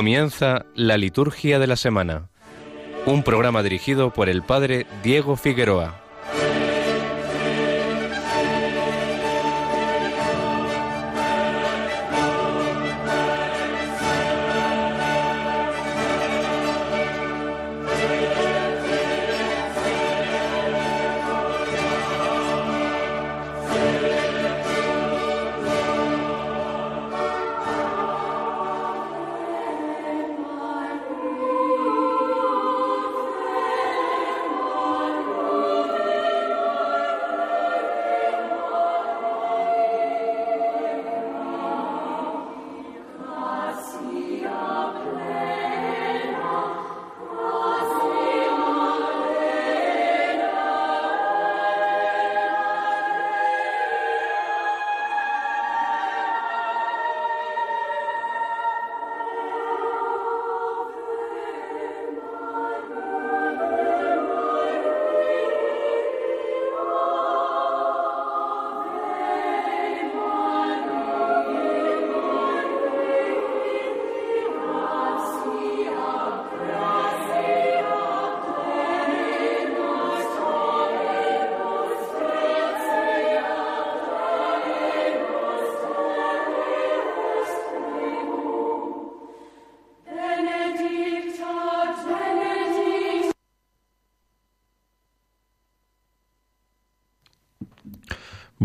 [0.00, 2.30] Comienza la liturgia de la semana,
[3.04, 6.00] un programa dirigido por el Padre Diego Figueroa.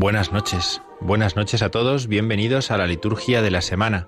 [0.05, 4.07] Buenas noches, buenas noches a todos, bienvenidos a la liturgia de la semana.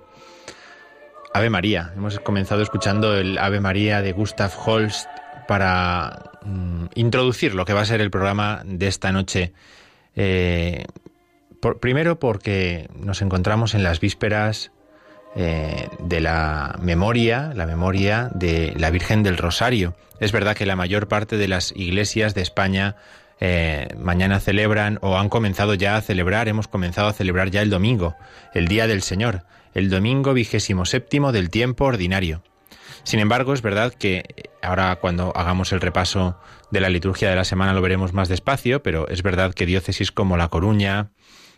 [1.34, 5.08] Ave María, hemos comenzado escuchando el Ave María de Gustav Holst
[5.48, 9.52] para mm, introducir lo que va a ser el programa de esta noche.
[10.14, 10.84] Eh,
[11.80, 14.70] primero porque nos encontramos en las vísperas
[15.34, 19.96] eh, de la memoria, la memoria de la Virgen del Rosario.
[20.20, 22.94] Es verdad que la mayor parte de las iglesias de España
[23.40, 27.70] eh, mañana celebran o han comenzado ya a celebrar, hemos comenzado a celebrar ya el
[27.70, 28.16] domingo,
[28.54, 29.44] el Día del Señor,
[29.74, 32.42] el domingo vigésimo séptimo del tiempo ordinario.
[33.04, 36.38] Sin embargo, es verdad que ahora cuando hagamos el repaso
[36.70, 40.12] de la liturgia de la semana lo veremos más despacio, pero es verdad que diócesis
[40.12, 41.10] como La Coruña,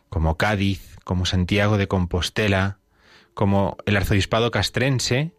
[0.09, 2.79] como Cádiz, como Santiago de Compostela,
[3.35, 5.33] como el arzobispado castrense,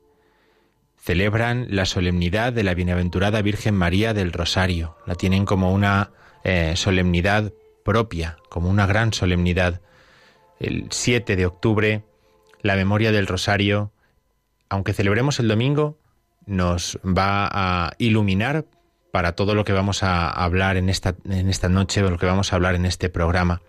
[0.97, 4.97] celebran la solemnidad de la bienaventurada Virgen María del Rosario.
[5.05, 6.11] La tienen como una
[6.43, 7.53] eh, solemnidad
[7.83, 9.81] propia, como una gran solemnidad.
[10.59, 12.03] El 7 de octubre,
[12.61, 13.91] la memoria del Rosario,
[14.69, 15.97] aunque celebremos el domingo,
[16.45, 18.65] nos va a iluminar
[19.11, 22.25] para todo lo que vamos a hablar en esta, en esta noche, o lo que
[22.25, 23.61] vamos a hablar en este programa.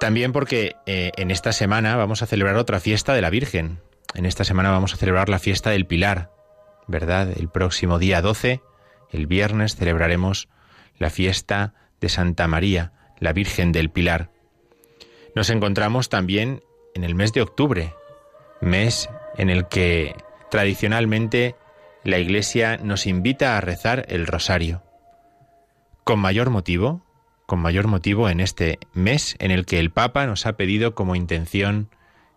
[0.00, 3.80] También porque eh, en esta semana vamos a celebrar otra fiesta de la Virgen.
[4.14, 6.30] En esta semana vamos a celebrar la fiesta del Pilar,
[6.86, 7.28] ¿verdad?
[7.36, 8.62] El próximo día 12,
[9.12, 10.48] el viernes, celebraremos
[11.00, 14.30] la fiesta de Santa María, la Virgen del Pilar.
[15.34, 16.62] Nos encontramos también
[16.94, 17.94] en el mes de octubre,
[18.60, 20.14] mes en el que
[20.50, 21.56] tradicionalmente
[22.04, 24.82] la Iglesia nos invita a rezar el rosario.
[26.04, 27.04] Con mayor motivo,
[27.46, 31.16] con mayor motivo en este mes en el que el Papa nos ha pedido como
[31.16, 31.88] intención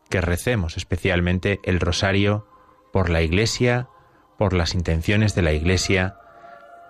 [0.09, 2.47] que recemos especialmente el rosario
[2.93, 3.89] por la Iglesia,
[4.37, 6.15] por las intenciones de la Iglesia,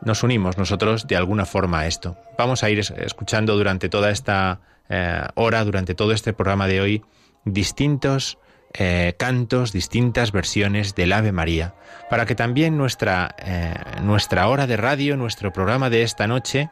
[0.05, 2.17] nos unimos nosotros de alguna forma a esto.
[2.37, 7.01] Vamos a ir escuchando durante toda esta eh, hora, durante todo este programa de hoy,
[7.45, 8.37] distintos
[8.75, 11.75] eh, cantos, distintas versiones del Ave María,
[12.09, 16.71] para que también nuestra, eh, nuestra hora de radio, nuestro programa de esta noche,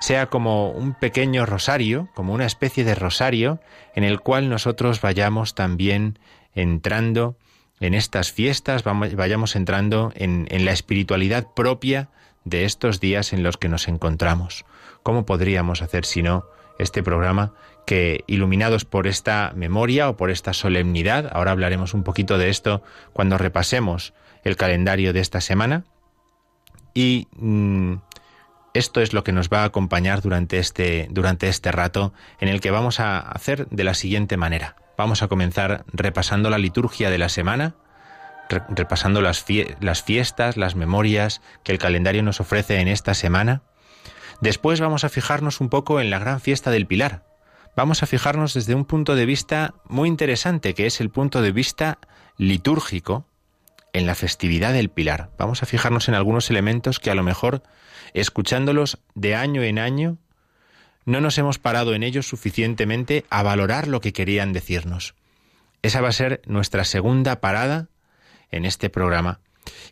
[0.00, 3.60] sea como un pequeño rosario, como una especie de rosario,
[3.94, 6.18] en el cual nosotros vayamos también
[6.54, 7.36] entrando
[7.78, 12.08] en estas fiestas, vayamos entrando en, en la espiritualidad propia
[12.44, 14.64] de estos días en los que nos encontramos.
[15.02, 16.46] ¿Cómo podríamos hacer si no
[16.78, 17.52] este programa
[17.86, 22.82] que, iluminados por esta memoria o por esta solemnidad, ahora hablaremos un poquito de esto
[23.12, 25.84] cuando repasemos el calendario de esta semana,
[26.94, 27.96] y mm,
[28.72, 32.60] esto es lo que nos va a acompañar durante este, durante este rato en el
[32.60, 34.76] que vamos a hacer de la siguiente manera.
[34.96, 37.74] Vamos a comenzar repasando la liturgia de la semana,
[38.48, 43.62] repasando las, fiestas, las memorias que el calendario nos ofrece en esta semana.
[44.40, 47.24] Después vamos a fijarnos un poco en la gran fiesta del Pilar.
[47.76, 51.52] Vamos a fijarnos desde un punto de vista muy interesante, que es el punto de
[51.52, 51.98] vista
[52.36, 53.26] litúrgico
[53.92, 55.30] en la festividad del Pilar.
[55.38, 57.62] Vamos a fijarnos en algunos elementos que a lo mejor,
[58.12, 60.18] escuchándolos de año en año,
[61.04, 65.14] no nos hemos parado en ellos suficientemente a valorar lo que querían decirnos.
[65.82, 67.88] Esa va a ser nuestra segunda parada
[68.50, 69.40] en este programa.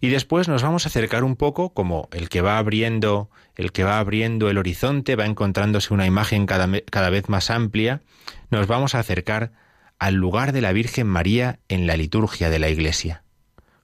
[0.00, 3.84] Y después nos vamos a acercar un poco como el que va abriendo, el que
[3.84, 8.02] va abriendo el horizonte, va encontrándose una imagen cada, cada vez más amplia,
[8.50, 9.52] nos vamos a acercar
[9.98, 13.22] al lugar de la Virgen María en la liturgia de la Iglesia.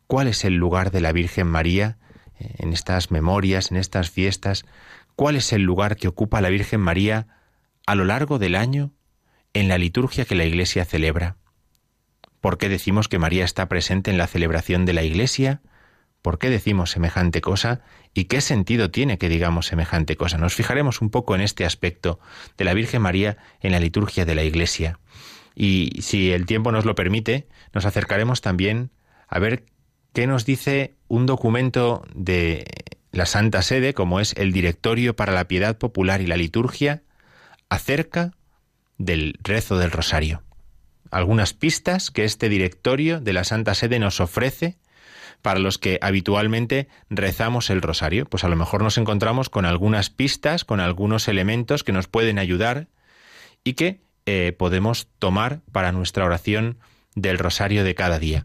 [0.08, 1.98] ¿Cuál es el lugar de la Virgen María
[2.38, 4.64] eh, en estas memorias, en estas fiestas?
[5.14, 7.28] ¿Cuál es el lugar que ocupa la Virgen María
[7.86, 8.92] a lo largo del año
[9.54, 11.36] en la liturgia que la Iglesia celebra?
[12.40, 15.60] ¿Por qué decimos que María está presente en la celebración de la Iglesia?
[16.22, 17.80] ¿Por qué decimos semejante cosa?
[18.14, 20.38] ¿Y qué sentido tiene que digamos semejante cosa?
[20.38, 22.20] Nos fijaremos un poco en este aspecto
[22.56, 24.98] de la Virgen María en la liturgia de la Iglesia.
[25.54, 28.90] Y si el tiempo nos lo permite, nos acercaremos también
[29.26, 29.66] a ver
[30.12, 32.66] qué nos dice un documento de
[33.10, 37.02] la Santa Sede, como es el Directorio para la Piedad Popular y la Liturgia,
[37.68, 38.32] acerca
[38.96, 40.42] del rezo del Rosario
[41.10, 44.78] algunas pistas que este directorio de la Santa Sede nos ofrece
[45.42, 48.26] para los que habitualmente rezamos el rosario.
[48.26, 52.38] Pues a lo mejor nos encontramos con algunas pistas, con algunos elementos que nos pueden
[52.38, 52.88] ayudar
[53.64, 56.78] y que eh, podemos tomar para nuestra oración
[57.14, 58.42] del rosario de cada día.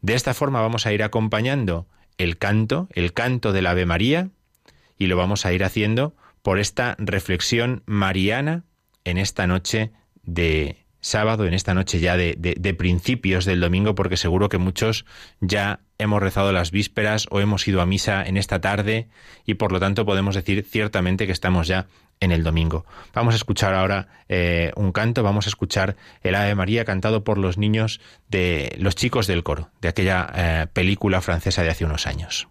[0.00, 1.86] De esta forma vamos a ir acompañando
[2.18, 4.30] el canto, el canto del Ave María,
[4.98, 8.64] y lo vamos a ir haciendo por esta reflexión mariana
[9.04, 9.92] en esta noche
[10.22, 15.04] de sábado, en esta noche ya de, de, principios del domingo, porque seguro que muchos
[15.40, 19.08] ya hemos rezado las vísperas o hemos ido a misa en esta tarde
[19.44, 21.86] y por lo tanto podemos decir ciertamente que estamos ya
[22.20, 22.86] en el domingo.
[23.12, 27.36] Vamos a escuchar ahora eh, un canto, vamos a escuchar el Ave María cantado por
[27.36, 32.06] los niños de los chicos del coro, de aquella eh, película francesa de hace unos
[32.06, 32.48] años.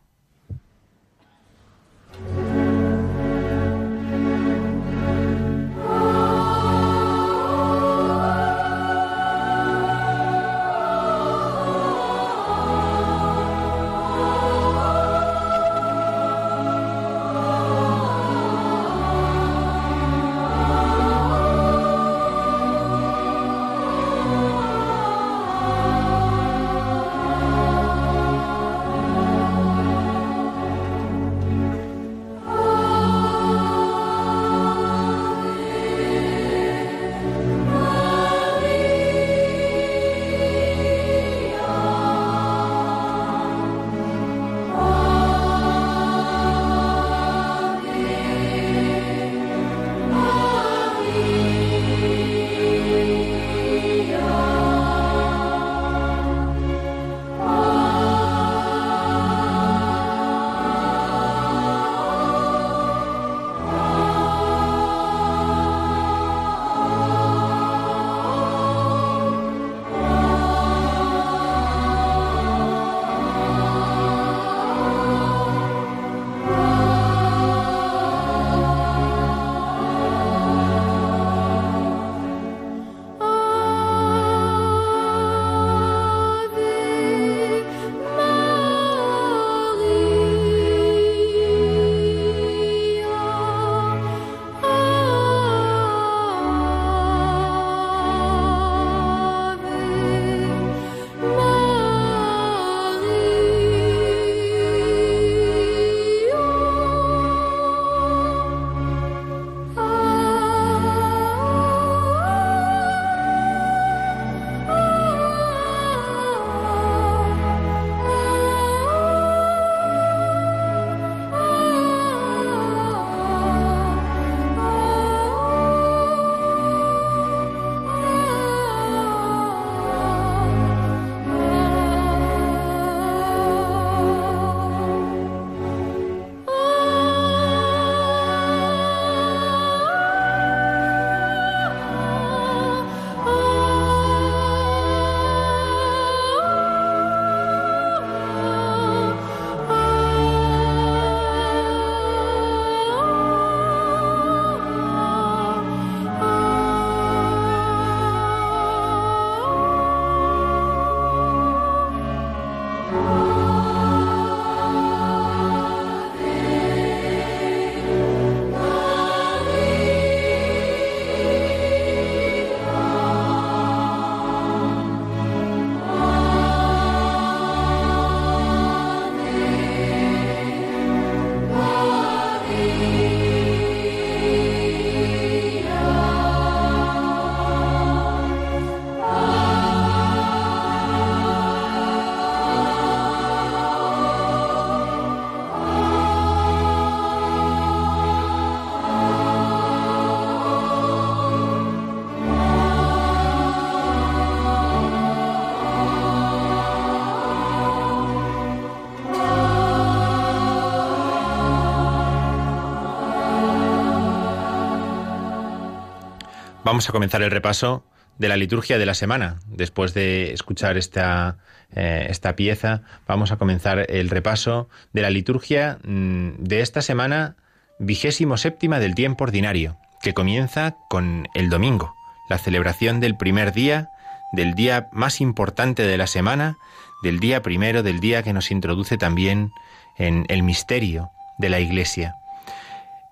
[216.63, 217.83] Vamos a comenzar el repaso
[218.19, 219.39] de la liturgia de la semana.
[219.47, 221.37] Después de escuchar esta,
[221.73, 227.35] eh, esta pieza, vamos a comenzar el repaso de la liturgia mm, de esta semana
[227.79, 231.95] vigésimo séptima del tiempo ordinario, que comienza con el domingo,
[232.29, 233.89] la celebración del primer día,
[234.31, 236.57] del día más importante de la semana,
[237.01, 239.51] del día primero, del día que nos introduce también
[239.97, 242.17] en el misterio de la Iglesia.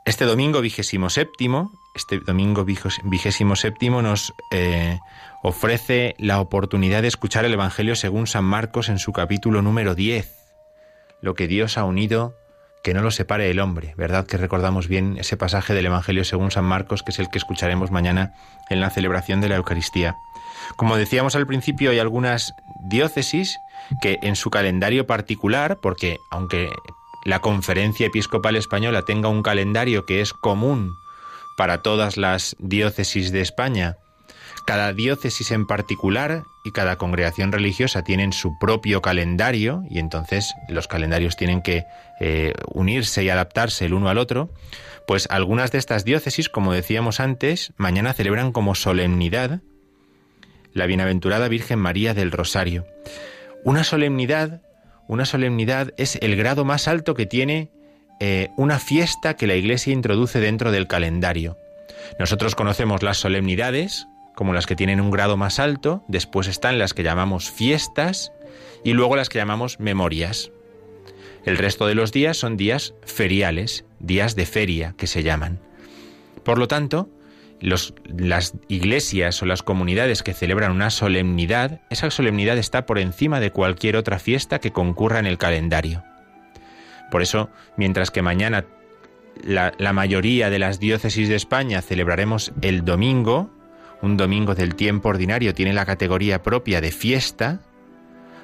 [0.06, 5.00] Este domingo vigésimo séptimo, este domingo vigésimo séptimo nos eh,
[5.44, 10.36] ofrece la oportunidad de escuchar el Evangelio según San Marcos en su capítulo número 10.
[11.22, 12.36] Lo que Dios ha unido,
[12.84, 13.94] que no lo separe el hombre.
[13.98, 17.38] ¿Verdad que recordamos bien ese pasaje del Evangelio según San Marcos, que es el que
[17.38, 18.34] escucharemos mañana
[18.70, 20.16] en la celebración de la Eucaristía?
[20.76, 23.60] Como decíamos al principio, hay algunas diócesis
[24.02, 26.70] que en su calendario particular, porque aunque
[27.26, 30.96] la Conferencia Episcopal Española tenga un calendario que es común
[31.60, 33.98] para todas las diócesis de España,
[34.66, 40.88] cada diócesis en particular y cada congregación religiosa tienen su propio calendario y entonces los
[40.88, 41.84] calendarios tienen que
[42.22, 44.54] eh, unirse y adaptarse el uno al otro,
[45.06, 49.60] pues algunas de estas diócesis, como decíamos antes, mañana celebran como solemnidad
[50.72, 52.86] la Bienaventurada Virgen María del Rosario.
[53.66, 54.62] Una solemnidad,
[55.10, 57.70] una solemnidad es el grado más alto que tiene
[58.20, 61.58] eh, una fiesta que la Iglesia introduce dentro del calendario.
[62.20, 64.08] Nosotros conocemos las solemnidades
[64.40, 68.32] como las que tienen un grado más alto, después están las que llamamos fiestas
[68.86, 70.50] y luego las que llamamos memorias.
[71.44, 75.60] El resto de los días son días feriales, días de feria que se llaman.
[76.46, 77.10] Por lo tanto,
[77.60, 83.52] las iglesias o las comunidades que celebran una solemnidad, esa solemnidad está por encima de
[83.52, 86.02] cualquier otra fiesta que concurra en el calendario.
[87.12, 88.66] Por eso, mientras que mañana
[89.44, 93.50] la, mayoría de las diócesis de España celebraremos el domingo,
[94.02, 97.62] un domingo del tiempo ordinario tiene la categoría propia de fiesta,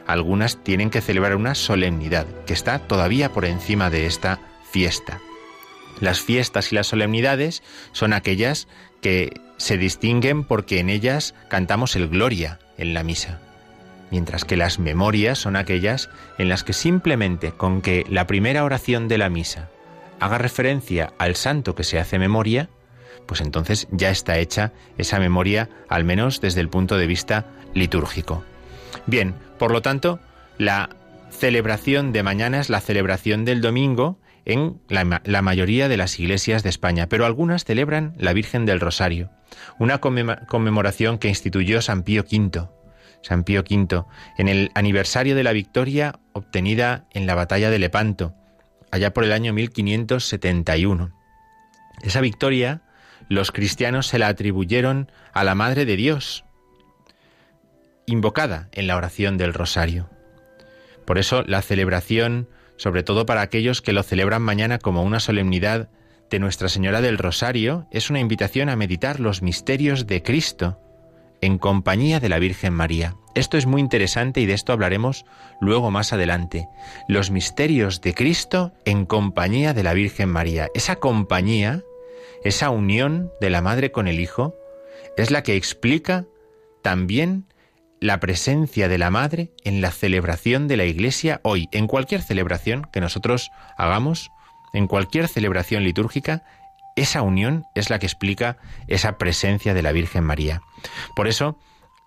[0.08, 5.20] algunas tienen que celebrar una solemnidad, que está todavía por encima de esta fiesta.
[6.00, 8.68] Las fiestas y las solemnidades son aquellas
[9.02, 13.40] que se distinguen porque en ellas cantamos el Gloria en la misa,
[14.12, 19.08] mientras que las memorias son aquellas en las que simplemente con que la primera oración
[19.08, 19.70] de la misa
[20.20, 22.70] haga referencia al santo que se hace memoria,
[23.26, 28.44] pues entonces ya está hecha esa memoria, al menos desde el punto de vista litúrgico.
[29.08, 30.20] Bien, por lo tanto,
[30.58, 30.90] la
[31.30, 36.70] celebración de mañana es la celebración del domingo en la, mayoría de las iglesias de
[36.70, 39.32] España, pero algunas celebran la Virgen del Rosario,
[39.80, 42.68] una conmemoración que instituyó San Pío V.
[43.26, 44.06] San Pío V,
[44.38, 48.36] en el aniversario de la victoria obtenida en la batalla de Lepanto,
[48.92, 51.12] allá por el año 1571.
[52.04, 52.84] Esa victoria
[53.28, 56.46] los cristianos se la atribuyeron a la Madre de Dios,
[58.06, 60.08] invocada en la oración del Rosario.
[61.04, 65.90] Por eso la celebración sobre todo para aquellos que lo celebran mañana como una solemnidad
[66.30, 70.80] de Nuestra Señora del Rosario, es una invitación a meditar los misterios de Cristo
[71.42, 73.16] en compañía de la Virgen María.
[73.36, 75.26] Esto es muy interesante y de esto hablaremos
[75.60, 76.68] luego más adelante.
[77.08, 80.70] Los misterios de Cristo en compañía de la Virgen María.
[80.74, 81.84] Esa compañía,
[82.44, 84.56] esa unión de la Madre con el Hijo,
[85.18, 86.26] es la que explica
[86.82, 87.46] también
[88.00, 92.88] la presencia de la Madre en la celebración de la Iglesia hoy, en cualquier celebración
[92.92, 94.32] que nosotros hagamos,
[94.74, 96.44] en cualquier celebración litúrgica,
[96.96, 100.62] esa unión es la que explica esa presencia de la Virgen María.
[101.16, 101.58] Por eso,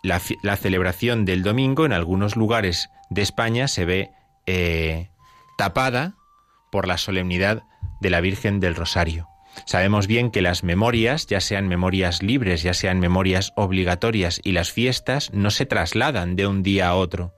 [0.03, 0.19] la,
[0.57, 4.11] celebración del domingo en algunos lugares de España se ve
[4.47, 5.11] eh,
[5.57, 6.15] tapada
[6.71, 7.65] por la solemnidad
[8.01, 9.29] de la Virgen del Rosario.
[9.67, 14.71] Sabemos bien que las memorias, ya sean memorias libres, ya sean memorias obligatorias, y las
[14.71, 17.35] fiestas no se trasladan de un día a otro.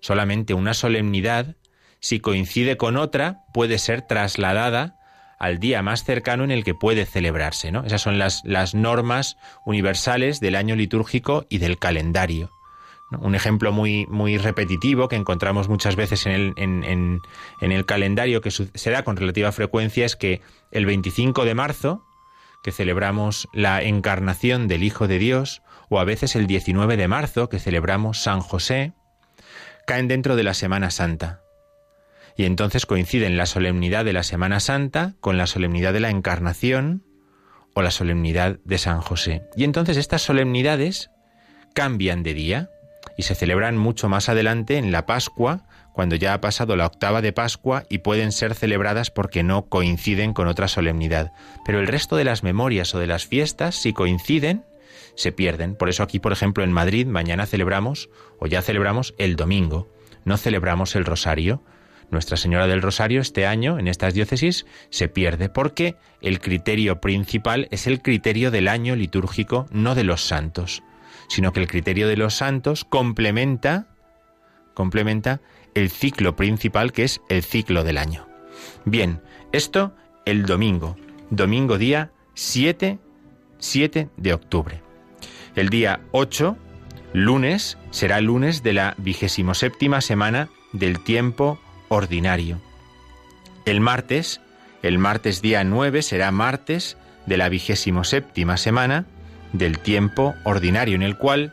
[0.00, 1.56] Solamente una solemnidad,
[1.98, 4.95] si coincide con otra, puede ser trasladada
[5.38, 7.72] al día más cercano en el que puede celebrarse.
[7.72, 7.84] ¿no?
[7.84, 12.50] Esas son las, las normas universales del año litúrgico y del calendario.
[13.20, 17.20] Un ejemplo muy, muy repetitivo que encontramos muchas veces en el, en,
[17.60, 20.40] el calendario que se da con relativa frecuencia es que
[20.72, 22.04] el 25 de marzo,
[22.64, 27.48] que celebramos la encarnación del Hijo de Dios, o a veces el 19 de marzo,
[27.48, 28.92] que celebramos San José,
[29.86, 31.45] caen dentro de la Semana Santa.
[32.36, 37.02] Y entonces coinciden la solemnidad de la Semana Santa con la solemnidad de la Encarnación
[37.74, 39.42] o la solemnidad de San José.
[39.56, 41.10] Y entonces estas solemnidades
[41.74, 42.70] cambian de día
[43.16, 47.22] y se celebran mucho más adelante en la Pascua, cuando ya ha pasado la octava
[47.22, 51.32] de Pascua y pueden ser celebradas porque no coinciden con otra solemnidad.
[51.64, 54.64] Pero el resto de las memorias o de las fiestas, si coinciden,
[55.14, 55.74] se pierden.
[55.74, 59.88] Por eso aquí, por ejemplo, en Madrid, mañana celebramos, o ya celebramos, el domingo.
[60.24, 61.62] No celebramos el rosario.
[62.10, 67.68] Nuestra Señora del Rosario este año, en estas diócesis, se pierde porque el criterio principal
[67.70, 70.82] es el criterio del año litúrgico, no de los santos,
[71.28, 73.88] sino que el criterio de los santos complementa,
[74.74, 75.40] complementa
[75.74, 78.28] el ciclo principal que es el ciclo del año.
[78.84, 79.20] Bien,
[79.52, 79.94] esto
[80.24, 80.96] el domingo,
[81.30, 82.98] domingo día 7,
[83.58, 84.82] 7 de octubre.
[85.56, 86.56] El día 8,
[87.14, 91.58] lunes, será lunes de la vigésimo séptima semana del tiempo
[91.88, 92.60] ordinario.
[93.64, 94.40] El martes,
[94.82, 99.06] el martes día 9 será martes de la vigésimo séptima semana
[99.52, 101.52] del tiempo ordinario, en el cual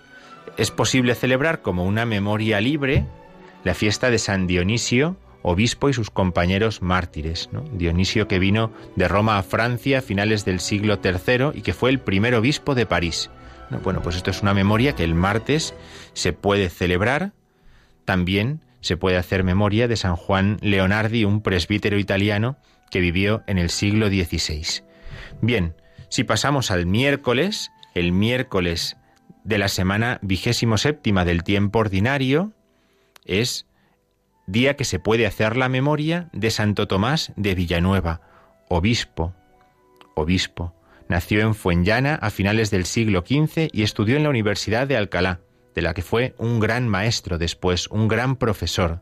[0.58, 3.06] es posible celebrar como una memoria libre
[3.64, 7.50] la fiesta de San Dionisio, obispo y sus compañeros mártires.
[7.72, 11.90] Dionisio que vino de Roma a Francia a finales del siglo III y que fue
[11.90, 13.30] el primer obispo de París.
[13.84, 15.74] Bueno, pues esto es una memoria que el martes
[16.14, 17.32] se puede celebrar.
[18.06, 22.58] También se puede hacer memoria de San Juan Leonardi, un presbítero italiano
[22.92, 24.84] que vivió en el siglo XVI.
[25.42, 25.74] Bien,
[26.10, 28.98] si pasamos al miércoles, el miércoles
[29.46, 32.52] de la semana vigésimo séptima del tiempo ordinario,
[33.26, 33.66] es
[34.48, 38.22] día que se puede hacer la memoria de Santo Tomás de Villanueva,
[38.68, 39.34] obispo,
[40.14, 40.76] obispo.
[41.08, 45.40] Nació en Fuenllana a finales del siglo XV y estudió en la Universidad de Alcalá,
[45.74, 49.02] de la que fue un gran maestro después, un gran profesor,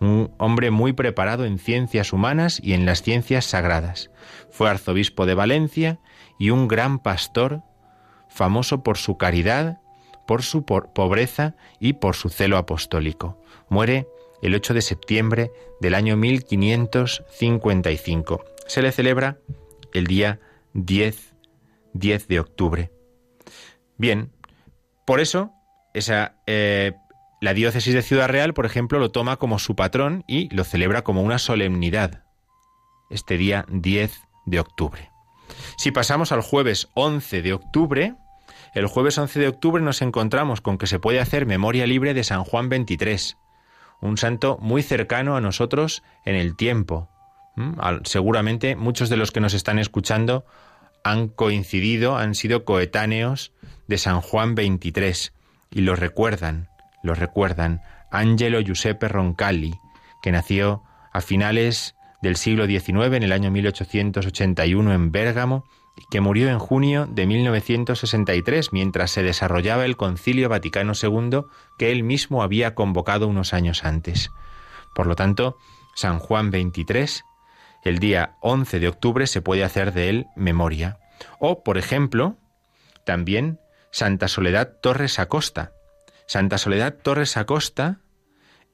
[0.00, 4.10] un hombre muy preparado en ciencias humanas y en las ciencias sagradas.
[4.50, 5.98] Fue arzobispo de Valencia
[6.38, 7.62] y un gran pastor,
[8.28, 9.80] famoso por su caridad,
[10.26, 13.42] por su pobreza y por su celo apostólico.
[13.68, 14.06] Muere
[14.42, 18.44] el 8 de septiembre del año 1555.
[18.66, 19.38] Se le celebra
[19.92, 20.38] el día
[20.72, 21.34] 10,
[21.92, 22.90] 10 de octubre.
[23.98, 24.32] Bien,
[25.04, 25.52] por eso
[25.94, 26.92] esa, eh,
[27.40, 31.02] la diócesis de Ciudad Real, por ejemplo, lo toma como su patrón y lo celebra
[31.02, 32.24] como una solemnidad,
[33.08, 34.12] este día 10
[34.46, 35.10] de octubre.
[35.76, 38.14] Si pasamos al jueves 11 de octubre,
[38.74, 42.24] el jueves 11 de octubre nos encontramos con que se puede hacer memoria libre de
[42.24, 43.36] San Juan 23,
[44.00, 47.08] un santo muy cercano a nosotros en el tiempo.
[48.04, 50.44] Seguramente muchos de los que nos están escuchando
[51.02, 53.52] han coincidido, han sido coetáneos
[53.88, 55.32] de San Juan 23
[55.70, 56.68] y lo recuerdan,
[57.02, 57.82] lo recuerdan.
[58.10, 59.78] Angelo Giuseppe Roncalli,
[60.22, 65.64] que nació a finales del siglo XIX, en el año 1881, en Bérgamo,
[65.96, 71.42] y que murió en junio de 1963, mientras se desarrollaba el Concilio Vaticano II
[71.78, 74.30] que él mismo había convocado unos años antes.
[74.94, 75.56] Por lo tanto,
[75.94, 77.24] San Juan 23,
[77.84, 80.98] el día 11 de octubre se puede hacer de él memoria.
[81.38, 82.36] O, por ejemplo,
[83.04, 83.58] también
[83.90, 85.72] Santa Soledad Torres Acosta.
[86.26, 88.00] Santa Soledad Torres Acosta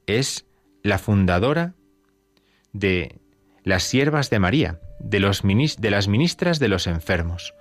[0.05, 0.45] es
[0.83, 1.73] la fundadora
[2.71, 3.19] de
[3.63, 5.43] las siervas de María, de, las
[6.07, 7.55] ministras de los enfermos.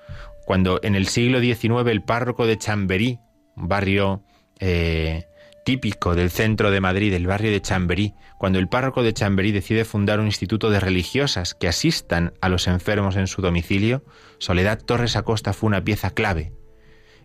[0.45, 3.19] Cuando en el siglo XIX el párroco de Chamberí,
[3.57, 4.23] un barrio
[4.61, 5.25] eh,
[5.65, 9.85] típico del centro de Madrid, el barrio de Chamberí, cuando el párroco de Chamberí decide
[9.85, 14.05] fundar un instituto de religiosas que asistan a los enfermos en su domicilio,
[14.39, 16.53] Soledad Torres Acosta fue una pieza clave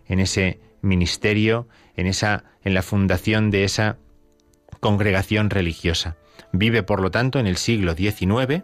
[0.08, 3.98] en ese ministerio, en esa en la fundación de esa
[4.80, 6.18] congregación religiosa.
[6.52, 8.64] Vive, por lo tanto, en el siglo XIX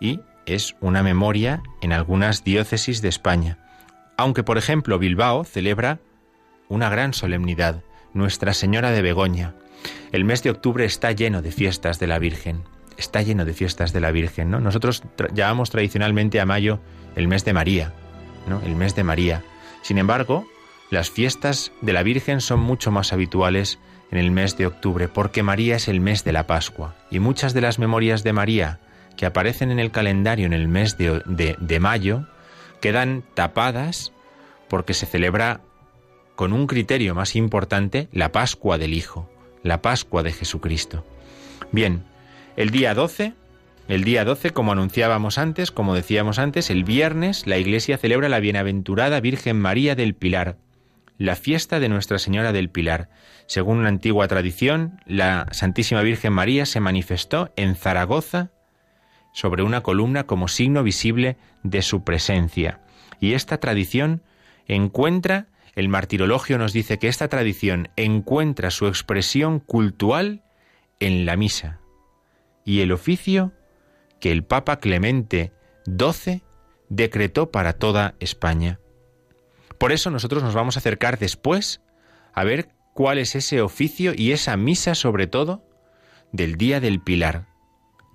[0.00, 3.58] y es una memoria en algunas diócesis de España.
[4.16, 5.98] Aunque, por ejemplo, Bilbao celebra
[6.68, 9.54] una gran solemnidad, Nuestra Señora de Begoña.
[10.12, 12.62] El mes de octubre está lleno de fiestas de la Virgen.
[12.96, 14.60] Está lleno de fiestas de la Virgen, ¿no?
[14.60, 16.78] Nosotros llamamos tradicionalmente a mayo
[17.16, 17.92] el mes de María,
[18.48, 18.60] ¿no?
[18.62, 19.42] El mes de María.
[19.84, 20.48] Sin embargo,
[20.88, 23.78] las fiestas de la Virgen son mucho más habituales
[24.10, 26.94] en el mes de octubre, porque María es el mes de la Pascua.
[27.10, 28.80] Y muchas de las memorias de María
[29.18, 32.26] que aparecen en el calendario en el mes de, mayo
[32.80, 34.12] quedan tapadas
[34.70, 35.60] porque se celebra
[36.34, 39.30] con un criterio más importante la Pascua del Hijo,
[39.62, 41.04] la Pascua de Jesucristo.
[41.72, 42.04] Bien,
[42.56, 43.34] el día 12,
[43.86, 48.40] el día 12, como anunciábamos antes, como decíamos antes, el viernes la Iglesia celebra la
[48.40, 50.56] bienaventurada Virgen María del Pilar,
[51.18, 53.10] la fiesta de Nuestra Señora del Pilar.
[53.46, 58.50] Según una antigua tradición, la Santísima Virgen María se manifestó en Zaragoza
[59.34, 62.80] sobre una columna como signo visible de su presencia.
[63.20, 64.22] Y esta tradición
[64.66, 70.42] encuentra, el martirologio nos dice que esta tradición encuentra su expresión cultural
[71.00, 71.80] en la misa
[72.64, 73.52] y el oficio
[74.24, 75.52] que el Papa Clemente
[75.84, 76.40] XII
[76.88, 78.80] decretó para toda España.
[79.76, 81.82] Por eso nosotros nos vamos a acercar después
[82.32, 85.68] a ver cuál es ese oficio y esa misa sobre todo
[86.32, 87.48] del Día del Pilar,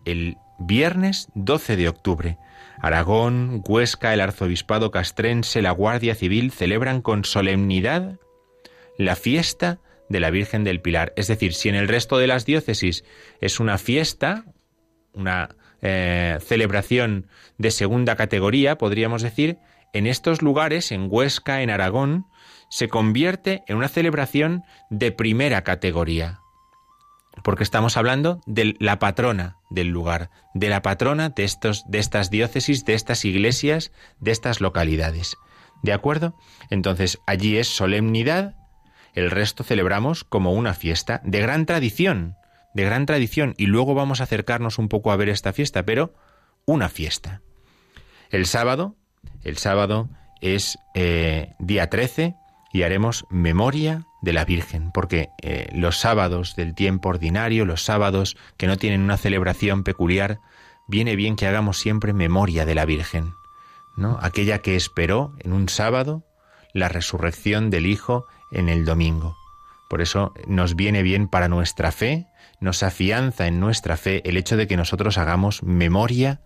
[0.03, 2.39] el viernes 12 de octubre.
[2.81, 8.17] Aragón, Huesca, el Arzobispado Castrense, la Guardia Civil celebran con solemnidad
[8.97, 11.13] la fiesta de la Virgen del Pilar.
[11.17, 13.03] Es decir, si en el resto de las diócesis
[13.41, 14.45] es una fiesta,
[15.13, 19.57] una eh, celebración de segunda categoría, podríamos decir,
[19.93, 22.27] en estos lugares, en Huesca, en Aragón,
[22.69, 26.39] se convierte en una celebración de primera categoría.
[27.43, 32.29] Porque estamos hablando de la patrona del lugar, de la patrona de, estos, de estas
[32.29, 35.37] diócesis, de estas iglesias, de estas localidades.
[35.81, 36.35] ¿De acuerdo?
[36.69, 38.55] Entonces allí es solemnidad,
[39.13, 42.35] el resto celebramos como una fiesta de gran tradición,
[42.73, 46.13] de gran tradición, y luego vamos a acercarnos un poco a ver esta fiesta, pero
[46.65, 47.41] una fiesta.
[48.29, 48.95] El sábado,
[49.43, 50.09] el sábado
[50.41, 52.35] es eh, día 13
[52.71, 58.37] y haremos memoria de la Virgen, porque eh, los sábados del tiempo ordinario, los sábados
[58.57, 60.39] que no tienen una celebración peculiar,
[60.87, 63.33] viene bien que hagamos siempre memoria de la Virgen,
[63.95, 64.19] ¿no?
[64.21, 66.23] Aquella que esperó en un sábado
[66.73, 69.37] la resurrección del Hijo en el domingo.
[69.89, 72.27] Por eso nos viene bien para nuestra fe,
[72.59, 76.41] nos afianza en nuestra fe el hecho de que nosotros hagamos memoria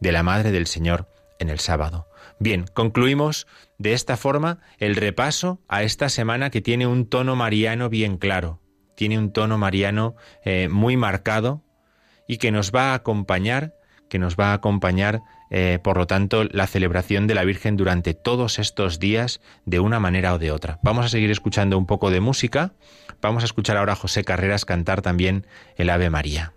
[0.00, 2.08] de la Madre del Señor en el sábado.
[2.38, 3.46] Bien, concluimos
[3.78, 8.60] de esta forma el repaso a esta semana que tiene un tono mariano bien claro,
[8.96, 11.64] tiene un tono mariano eh, muy marcado
[12.26, 13.74] y que nos va a acompañar,
[14.08, 18.14] que nos va a acompañar, eh, por lo tanto, la celebración de la Virgen durante
[18.14, 20.78] todos estos días de una manera o de otra.
[20.82, 22.72] Vamos a seguir escuchando un poco de música.
[23.20, 26.52] Vamos a escuchar ahora a José Carreras cantar también el Ave María.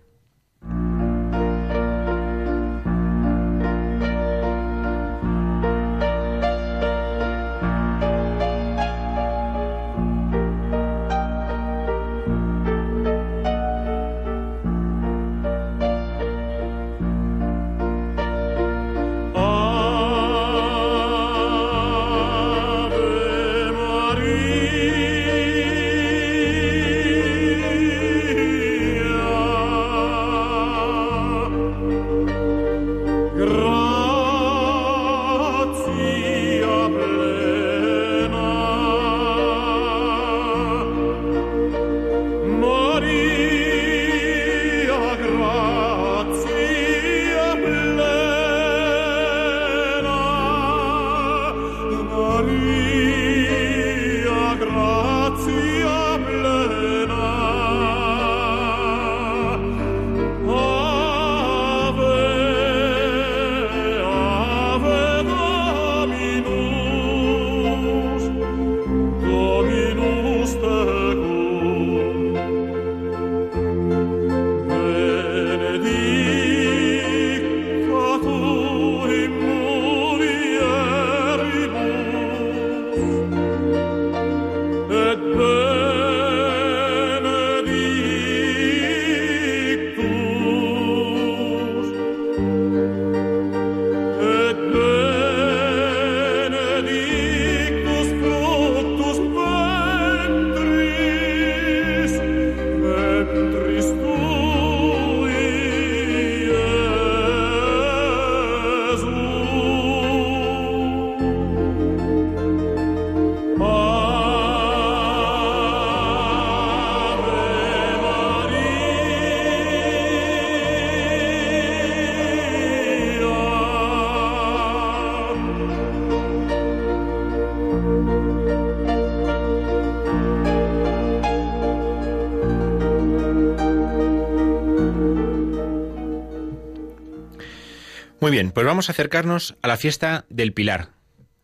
[138.22, 140.90] Muy bien, pues vamos a acercarnos a la fiesta del Pilar.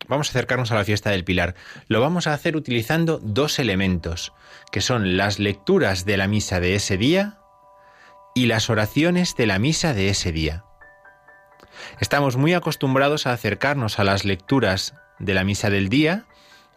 [0.07, 1.55] Vamos a acercarnos a la fiesta del Pilar.
[1.89, 4.31] Lo vamos a hacer utilizando dos elementos,
[4.71, 7.37] que son las lecturas de la misa de ese día
[8.33, 10.63] y las oraciones de la misa de ese día.
[11.99, 16.27] Estamos muy acostumbrados a acercarnos a las lecturas de la misa del día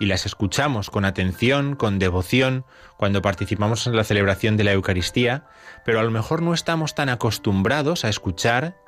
[0.01, 2.65] y las escuchamos con atención, con devoción,
[2.97, 5.45] cuando participamos en la celebración de la Eucaristía,
[5.85, 8.82] pero a lo mejor no estamos tan acostumbrados a escuchar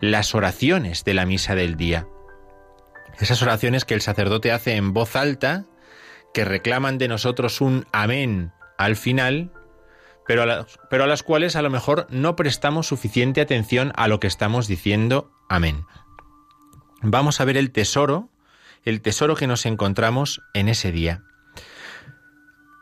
[0.00, 2.06] las oraciones de la misa del día.
[3.18, 5.66] Esas oraciones que el sacerdote hace en voz alta,
[6.32, 9.52] que reclaman de nosotros un amén al final,
[10.26, 14.20] pero a, pero a las cuales a lo mejor no prestamos suficiente atención a lo
[14.20, 15.84] que estamos diciendo amén.
[17.02, 18.30] Vamos a ver el tesoro
[18.84, 21.22] el tesoro que nos encontramos en ese día.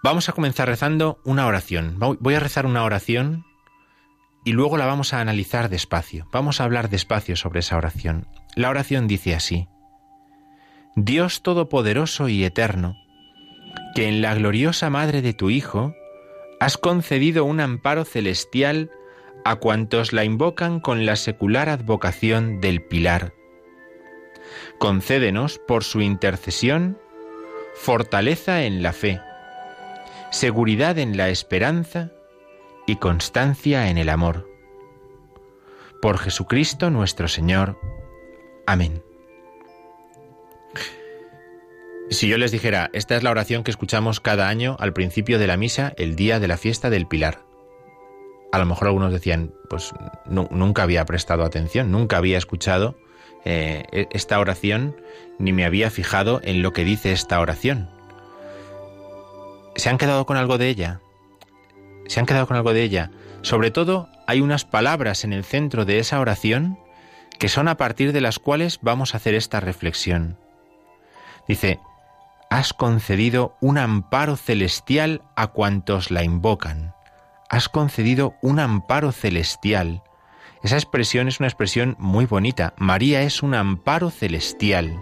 [0.03, 1.99] Vamos a comenzar rezando una oración.
[1.99, 3.45] Voy a rezar una oración
[4.49, 6.27] y luego la vamos a analizar despacio.
[6.33, 8.27] Vamos a hablar despacio sobre esa oración.
[8.57, 9.69] La oración dice así.
[10.97, 12.97] Dios Todopoderoso y Eterno,
[13.95, 15.95] que en la gloriosa Madre de tu Hijo
[16.61, 18.91] has concedido un amparo celestial
[19.45, 23.35] a cuantos la invocan con la secular advocación del Pilar.
[24.79, 26.97] Concédenos, por su intercesión,
[27.75, 29.21] fortaleza en la fe,
[30.31, 32.13] seguridad en la esperanza
[32.88, 34.48] y constancia en el amor.
[36.01, 37.79] Por Jesucristo nuestro Señor.
[38.66, 39.03] Amén.
[42.11, 45.46] Si yo les dijera, esta es la oración que escuchamos cada año al principio de
[45.46, 47.44] la misa, el día de la fiesta del Pilar.
[48.51, 49.92] A lo mejor algunos decían, pues
[50.24, 52.96] nunca había prestado atención, nunca había escuchado
[53.44, 54.96] eh, e, esta oración,
[55.38, 57.90] ni me había fijado en lo que dice esta oración.
[59.77, 61.03] ¿Se han quedado con algo de ella?
[62.09, 63.11] ¿Se han quedado con algo de ella?
[63.42, 66.79] Sobre todo, hay unas palabras en el centro de esa oración
[67.38, 70.37] que son a partir de las cuales vamos a hacer esta reflexión.
[71.47, 71.79] Dice,
[72.51, 76.94] has concedido un amparo celestial a cuantos la invocan.
[77.49, 80.03] Has concedido un amparo celestial.
[80.62, 82.75] Esa expresión es una expresión muy bonita.
[82.77, 84.99] María es un amparo celestial.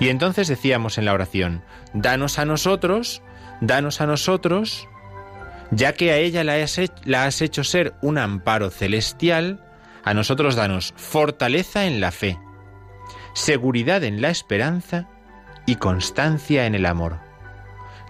[0.00, 1.62] Y entonces decíamos en la oración,
[1.94, 3.22] danos a nosotros,
[3.60, 4.88] danos a nosotros,
[5.70, 6.54] ya que a ella la
[7.24, 9.62] has, hecho, ser un amparo celestial,
[10.04, 12.38] a nosotros danos fortaleza en la fe,
[13.34, 15.08] seguridad en la esperanza
[15.66, 17.18] y constancia en el amor.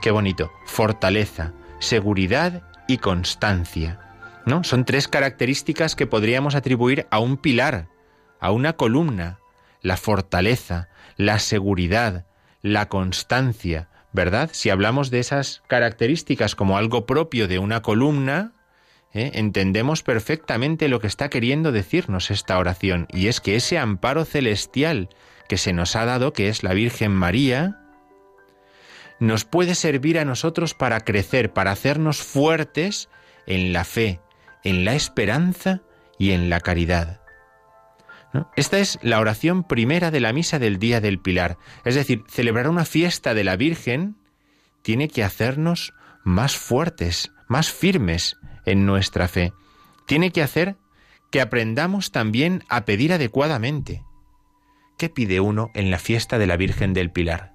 [0.02, 4.00] Qué bonito, fortaleza, seguridad y constancia.
[4.44, 4.62] ¿No?
[4.62, 7.88] Son tres características que podríamos atribuir a un pilar,
[8.38, 9.40] a una columna,
[9.82, 12.26] la fortaleza, la seguridad,
[12.62, 14.48] la constancia, ¿verdad?
[14.52, 18.54] Si hablamos de esas características como algo propio de una columna,
[19.12, 19.30] ¿eh?
[19.34, 25.10] entendemos perfectamente lo que está queriendo decirnos esta oración, y es que ese amparo celestial
[25.48, 27.78] que se nos ha dado, que es la Virgen María,
[29.20, 33.10] nos puede servir a nosotros para crecer, para hacernos fuertes
[33.46, 34.20] en la fe,
[34.64, 35.82] en la esperanza
[36.18, 37.20] y en la caridad.
[38.56, 41.58] Esta es la oración primera de la misa del Día del Pilar.
[41.84, 44.16] Es decir, celebrar una fiesta de la Virgen
[44.82, 45.94] tiene que hacernos
[46.24, 49.52] más fuertes, más firmes en nuestra fe.
[50.06, 50.76] Tiene que hacer
[51.30, 54.04] que aprendamos también a pedir adecuadamente.
[54.98, 57.52] ¿Qué pide uno en la fiesta de la Virgen del Pilar?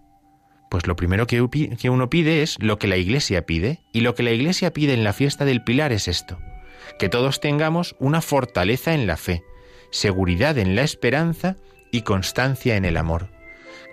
[0.69, 4.23] Pues lo primero que uno pide es lo que la Iglesia pide, y lo que
[4.23, 6.39] la Iglesia pide en la fiesta del Pilar es esto,
[6.97, 9.43] que todos tengamos una fortaleza en la fe,
[9.91, 11.57] seguridad en la esperanza
[11.91, 13.27] y constancia en el amor.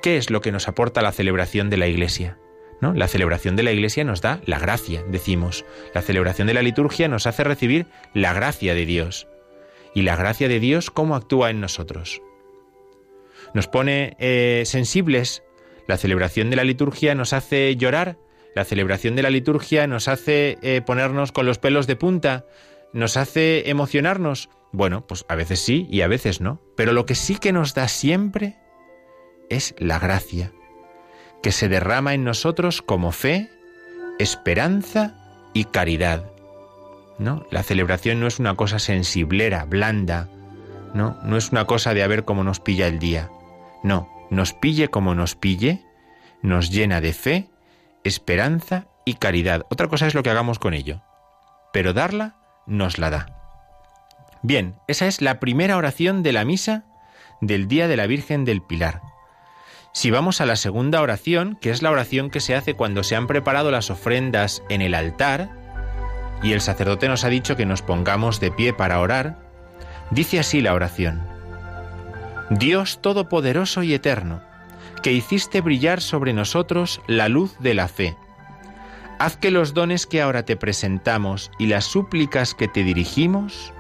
[0.03, 2.39] ¿Qué es lo que nos aporta la celebración de la Iglesia?
[2.81, 2.95] ¿No?
[2.95, 5.65] La celebración de la Iglesia nos da la gracia, decimos.
[5.95, 9.27] La celebración de la liturgia nos hace recibir la gracia de Dios.
[9.95, 12.23] ¿Y la gracia de Dios cómo actúa en nosotros?
[13.55, 15.43] nos pone eh, sensibles,
[15.87, 18.19] la celebración de la liturgia nos hace llorar,
[18.55, 22.47] la celebración de la liturgia nos hace eh, ponernos con los pelos de punta,
[22.93, 24.51] nos hace emocionarnos.
[24.73, 27.75] Bueno, pues a veces sí y a veces no, pero lo que sí que nos
[27.75, 28.57] da siempre
[29.49, 30.53] es la gracia,
[31.43, 33.51] que se derrama en nosotros como fe,
[34.19, 35.15] esperanza
[35.55, 36.31] y caridad.
[37.19, 37.47] ¿No?
[37.51, 40.29] La celebración no es una cosa sensiblera, blanda,
[40.95, 43.31] no, no es una cosa de a ver cómo nos pilla el día.
[43.83, 45.85] No, nos pille como nos pille,
[46.43, 47.51] nos llena de fe,
[48.05, 49.67] esperanza y caridad.
[49.71, 51.03] Otra cosa es lo que hagamos con ello,
[51.73, 52.37] pero darla
[52.69, 53.27] nos la da.
[54.43, 56.85] Bien, esa es la primera oración de la misa
[57.41, 59.03] del Día de la Virgen del Pilar.
[59.93, 63.17] Si vamos a la segunda oración, que es la oración que se hace cuando se
[63.17, 65.51] han preparado las ofrendas en el altar,
[66.43, 69.39] y el sacerdote nos ha dicho que nos pongamos de pie para orar,
[70.11, 71.21] dice así la oración.
[72.51, 74.41] Dios Todopoderoso y Eterno,
[75.03, 78.17] que hiciste brillar sobre nosotros la luz de la fe.
[79.19, 83.73] Haz que los dones que ahora te presentamos y las súplicas que te dirigimos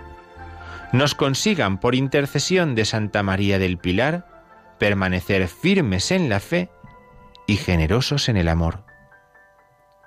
[0.92, 4.26] nos consigan, por intercesión de Santa María del Pilar,
[4.78, 6.70] permanecer firmes en la fe
[7.46, 8.84] y generosos en el amor.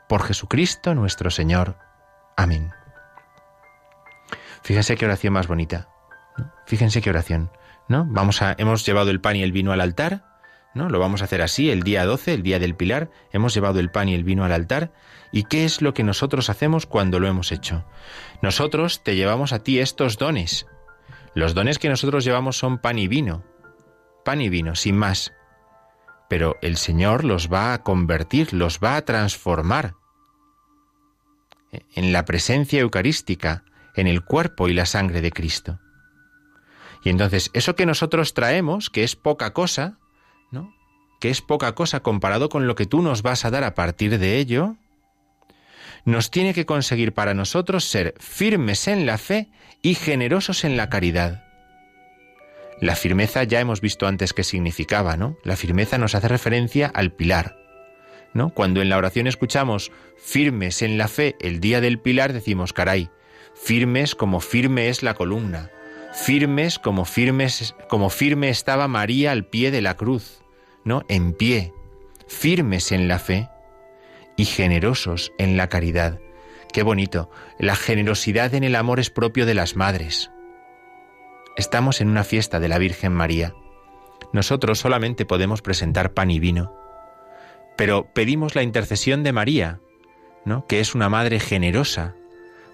[0.10, 1.78] Por Jesucristo nuestro Señor.
[2.36, 2.72] Amén.
[4.64, 5.88] Fíjense qué oración más bonita.
[6.66, 7.52] Fíjense qué oración.
[7.88, 10.24] Vamos a, hemos llevado el pan y el vino al altar,
[10.74, 10.90] ¿no?
[10.90, 13.92] Lo vamos a hacer así, el día 12, el día del Pilar, hemos llevado el
[13.92, 14.92] pan y el vino al altar.
[15.32, 17.86] ¿Y qué es lo que nosotros hacemos cuando lo hemos hecho?
[18.42, 20.68] Nosotros te llevamos a ti estos dones.
[21.34, 23.44] Los dones que nosotros llevamos son pan y vino.
[24.26, 25.32] Pan y vino, sin más.
[26.32, 29.96] pero el Señor los va a convertir, los va a transformar
[31.94, 35.82] en la presencia eucarística, en el cuerpo y la sangre de Cristo.
[37.04, 40.00] Y entonces, eso que nosotros traemos, que es poca cosa,
[40.52, 40.74] ¿no?
[41.20, 44.20] Que es poca cosa comparado con lo que tú nos vas a dar a partir
[44.20, 44.76] de ello,
[46.06, 49.50] nos tiene que conseguir para nosotros ser firmes en la fe
[49.82, 51.44] y generosos en la caridad.
[52.80, 55.38] La firmeza ya hemos visto antes qué significaba, ¿no?
[55.44, 57.56] La firmeza nos hace referencia al pilar,
[58.34, 58.50] ¿no?
[58.50, 63.10] Cuando en la oración escuchamos firmes en la fe el día del pilar, decimos, caray,
[63.54, 65.70] firmes como firme es la columna,
[66.14, 70.41] firmes como firmes como firme estaba María al pie de la cruz,
[70.84, 71.04] ¿no?
[71.08, 71.74] En pie,
[72.28, 73.50] firmes en la fe
[74.36, 76.20] y generosos en la caridad.
[76.74, 77.30] Qué bonito.
[77.60, 80.32] La generosidad en el amor es propio de las madres.
[81.58, 83.54] Estamos en una fiesta de la Virgen María.
[84.32, 86.74] Nosotros solamente podemos presentar pan y vino,
[87.76, 89.80] pero pedimos la intercesión de María,
[90.46, 90.66] ¿no?
[90.68, 92.16] que es una madre generosa,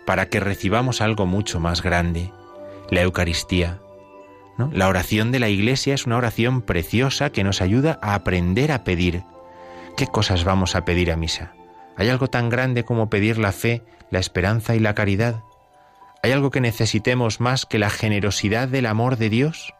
[0.06, 2.32] para que recibamos algo mucho más grande,
[2.90, 3.82] la Eucaristía.
[4.58, 8.84] La oración de la Iglesia es una oración preciosa que nos ayuda a aprender a
[8.84, 9.24] pedir.
[9.96, 11.54] ¿Qué cosas vamos a pedir a misa?
[11.96, 15.44] ¿Hay algo tan grande como pedir la fe, la esperanza y la caridad?
[16.24, 19.74] ¿Hay algo que necesitemos más que la generosidad del amor de Dios?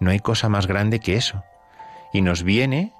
[0.00, 1.44] No hay cosa más grande que eso.
[2.12, 2.92] Y nos viene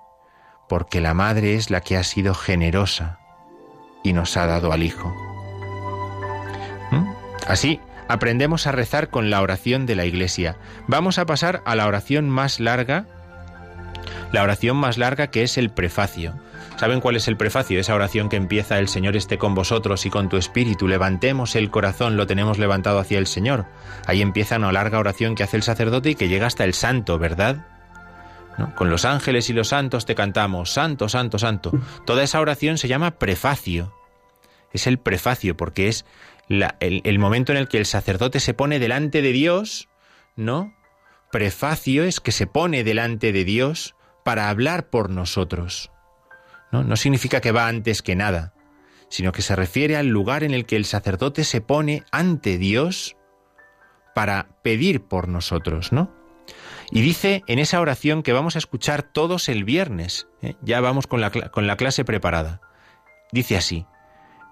[0.68, 3.18] porque la Madre es la que ha sido generosa
[4.02, 5.14] y nos ha dado al Hijo.
[6.90, 7.10] ¿Mm?
[7.46, 7.80] Así,
[8.12, 10.56] aprendemos a rezar con la oración de la Iglesia.
[10.86, 13.06] Vamos a pasar a la oración más larga,
[14.32, 16.34] la oración más larga que es el prefacio.
[16.76, 17.80] ¿Saben cuál es el prefacio?
[17.80, 20.88] Esa oración que empieza el Señor esté con vosotros y con tu espíritu.
[20.88, 23.66] Levantemos el corazón, lo tenemos levantado hacia el Señor.
[24.06, 27.18] Ahí empieza una larga oración que hace el sacerdote y que llega hasta el santo,
[27.18, 27.66] ¿verdad?
[28.74, 31.72] Con los ángeles y los santos te cantamos, santo, santo, santo.
[32.04, 33.94] Toda esa oración se llama prefacio.
[34.72, 36.04] Es el prefacio porque es
[36.48, 39.88] el, momento en el que el sacerdote se pone delante de Dios,
[40.36, 40.74] ¿no?
[41.30, 45.90] Prefacio es que se pone delante de Dios para hablar por nosotros.
[46.70, 46.84] ¿no?
[46.84, 48.54] no significa que va antes que nada,
[49.08, 53.16] sino que se refiere al lugar en el que el sacerdote se pone ante Dios
[54.14, 56.14] para pedir por nosotros, ¿no?
[56.90, 60.56] Y dice en esa oración que vamos a escuchar todos el viernes, ¿eh?
[60.60, 62.60] ya vamos con la, con la clase preparada.
[63.32, 63.86] Dice así,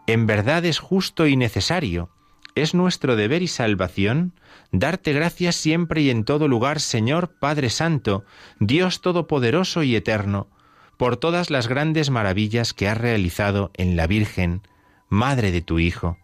[0.07, 2.11] en verdad es justo y necesario,
[2.55, 4.33] es nuestro deber y salvación
[4.73, 8.25] darte gracias siempre y en todo lugar, Señor Padre Santo,
[8.59, 10.49] Dios Todopoderoso y Eterno,
[10.97, 14.63] por todas las grandes maravillas que has realizado en la Virgen,
[15.09, 16.19] Madre de tu Hijo.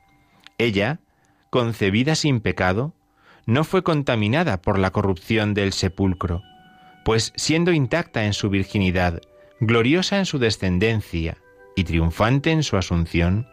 [0.59, 1.01] Ella,
[1.51, 2.95] concebida sin pecado,
[3.47, 6.43] no fue contaminada por la corrupción del sepulcro,
[7.05, 9.23] pues siendo intacta en su virginidad,
[9.61, 11.39] gloriosa en su descendencia
[11.77, 13.47] y triunfante en su asunción,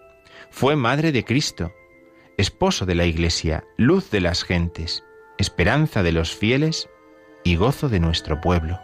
[0.53, 1.73] fue madre de Cristo,
[2.37, 5.03] esposo de la Iglesia, luz de las gentes,
[5.39, 6.89] esperanza de los fieles
[7.43, 8.79] y gozo de nuestro pueblo.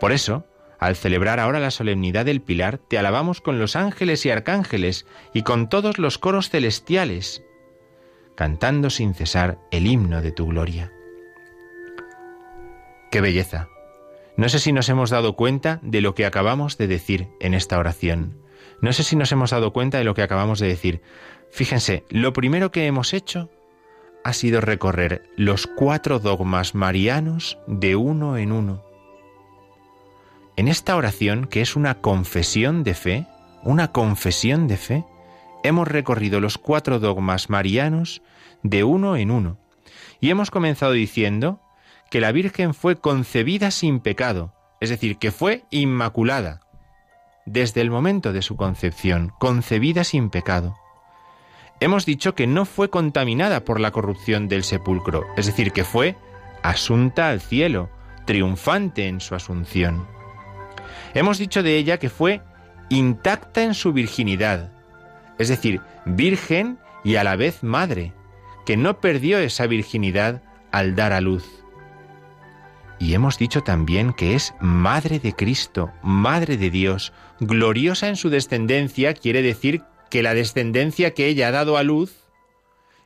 [0.00, 0.46] Por eso,
[0.78, 5.42] al celebrar ahora la solemnidad del Pilar, te alabamos con los ángeles y arcángeles y
[5.42, 7.44] con todos los coros celestiales,
[8.34, 10.90] cantando sin cesar el himno de tu gloria.
[13.10, 13.68] ¡Qué belleza!
[14.38, 17.78] No sé si nos hemos dado cuenta de lo que acabamos de decir en esta
[17.78, 18.47] oración.
[18.80, 21.02] No sé si nos hemos dado cuenta de lo que acabamos de decir.
[21.50, 23.50] Fíjense, lo primero que hemos hecho
[24.24, 28.84] ha sido recorrer los cuatro dogmas marianos de uno en uno.
[30.56, 33.26] En esta oración, que es una confesión de fe,
[33.62, 35.04] una confesión de fe,
[35.62, 38.22] hemos recorrido los cuatro dogmas marianos
[38.62, 39.58] de uno en uno.
[40.20, 41.60] Y hemos comenzado diciendo
[42.10, 46.60] que la Virgen fue concebida sin pecado, es decir, que fue inmaculada,
[47.52, 50.76] desde el momento de su concepción, concebida sin pecado.
[51.80, 56.16] Hemos dicho que no fue contaminada por la corrupción del sepulcro, es decir, que fue
[56.62, 57.88] asunta al cielo,
[58.24, 60.06] triunfante en su asunción.
[61.14, 62.42] Hemos dicho de ella que fue
[62.90, 64.72] intacta en su virginidad,
[65.38, 68.12] es decir, virgen y a la vez madre,
[68.66, 70.42] que no perdió esa virginidad
[70.72, 71.64] al dar a luz.
[72.98, 78.28] Y hemos dicho también que es Madre de Cristo, Madre de Dios, gloriosa en su
[78.28, 82.28] descendencia, quiere decir que la descendencia que ella ha dado a luz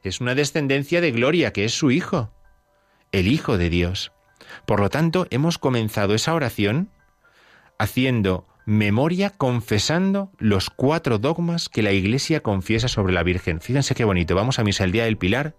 [0.02, 2.30] es una descendencia de gloria, que es su Hijo,
[3.12, 4.12] el Hijo de Dios.
[4.66, 6.90] Por lo tanto, hemos comenzado esa oración
[7.78, 13.60] haciendo memoria confesando los cuatro dogmas que la Iglesia confiesa sobre la Virgen.
[13.60, 15.56] Fíjense qué bonito, vamos a misa el día del Pilar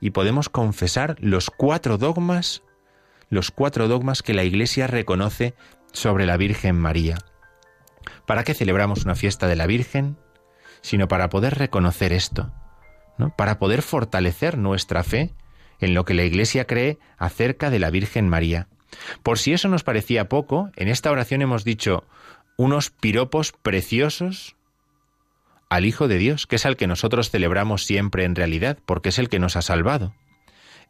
[0.00, 2.62] y podemos confesar los cuatro dogmas,
[3.28, 5.54] los cuatro dogmas que la Iglesia reconoce
[5.92, 7.18] sobre la Virgen María.
[8.26, 10.16] ¿Para qué celebramos una fiesta de la Virgen?
[10.82, 12.52] Sino para poder reconocer esto,
[13.18, 13.34] ¿no?
[13.36, 15.32] para poder fortalecer nuestra fe
[15.80, 18.68] en lo que la Iglesia cree acerca de la Virgen María.
[19.22, 22.04] Por si eso nos parecía poco, en esta oración hemos dicho
[22.56, 24.56] unos piropos preciosos
[25.68, 29.18] al Hijo de Dios, que es al que nosotros celebramos siempre en realidad, porque es
[29.18, 30.14] el que nos ha salvado.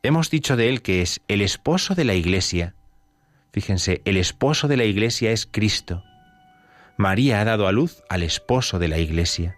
[0.05, 2.75] Hemos dicho de él que es el esposo de la Iglesia.
[3.55, 6.05] Fíjense, el esposo de la Iglesia es Cristo.
[6.99, 9.57] María ha dado a luz al esposo de la Iglesia,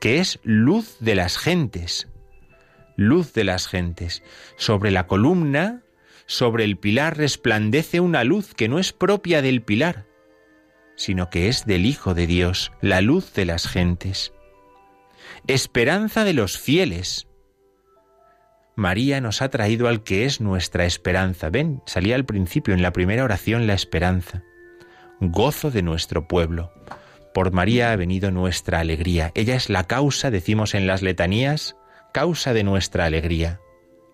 [0.00, 2.06] que es luz de las gentes,
[2.94, 4.22] luz de las gentes.
[4.56, 5.82] Sobre la columna,
[6.26, 10.06] sobre el pilar resplandece una luz que no es propia del pilar,
[10.94, 14.32] sino que es del Hijo de Dios, la luz de las gentes.
[15.48, 17.26] Esperanza de los fieles.
[18.76, 21.48] María nos ha traído al que es nuestra esperanza.
[21.48, 24.42] Ven, salía al principio en la primera oración la esperanza.
[25.18, 26.72] Gozo de nuestro pueblo.
[27.32, 29.32] Por María ha venido nuestra alegría.
[29.34, 31.74] Ella es la causa, decimos en las letanías,
[32.12, 33.60] causa de nuestra alegría.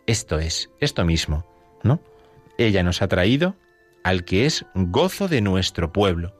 [0.07, 1.45] Esto es, esto mismo,
[1.83, 2.01] ¿no?
[2.57, 3.57] Ella nos ha traído
[4.05, 6.37] al que es gozo de nuestro pueblo.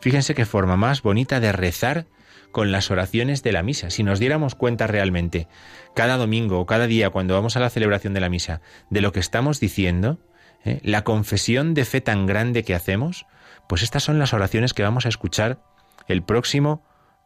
[0.00, 2.06] Fíjense qué forma más bonita de rezar
[2.52, 3.90] con las oraciones de la misa.
[3.90, 5.48] Si nos diéramos cuenta realmente,
[5.94, 9.12] cada domingo o cada día cuando vamos a la celebración de la misa, de lo
[9.12, 10.18] que estamos diciendo,
[10.64, 10.78] ¿eh?
[10.82, 13.26] la confesión de fe tan grande que hacemos,
[13.68, 15.58] pues estas son las oraciones que vamos a escuchar
[16.06, 16.82] el próximo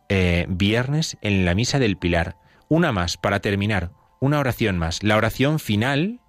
[0.08, 2.36] eh, viernes en la misa del Pilar.
[2.68, 5.02] Una más, para terminar, una oración más.
[5.02, 6.20] La oración final,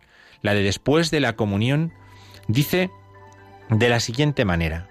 [0.42, 1.94] la de después de la comunión,
[2.48, 2.90] dice
[3.70, 4.90] de la siguiente manera.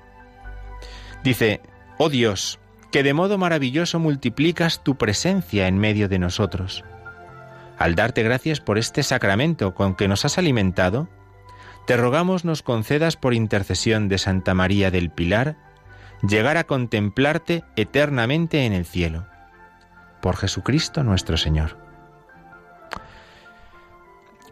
[1.25, 1.61] Dice,
[1.99, 2.61] oh Dios,
[2.97, 6.83] que de modo maravilloso multiplicas tu presencia en medio de nosotros.
[7.77, 11.07] Al darte gracias por este sacramento con que nos has alimentado,
[11.87, 15.59] te rogamos nos concedas por intercesión de Santa María del Pilar
[16.27, 19.27] llegar a contemplarte eternamente en el cielo.
[20.23, 21.77] Por Jesucristo nuestro Señor.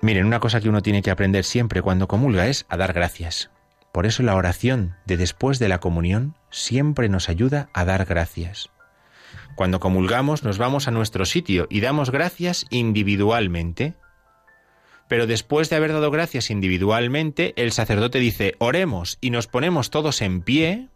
[0.02, 3.53] Miren, una cosa que uno tiene que aprender siempre cuando comulga es a dar gracias.
[3.94, 8.68] Por eso la oración de después de la comunión siempre nos ayuda a dar gracias.
[9.54, 13.94] Cuando comulgamos nos vamos a nuestro sitio y damos gracias individualmente.
[15.06, 20.22] Pero después de haber dado gracias individualmente, el sacerdote dice, oremos y nos ponemos todos
[20.22, 20.88] en pie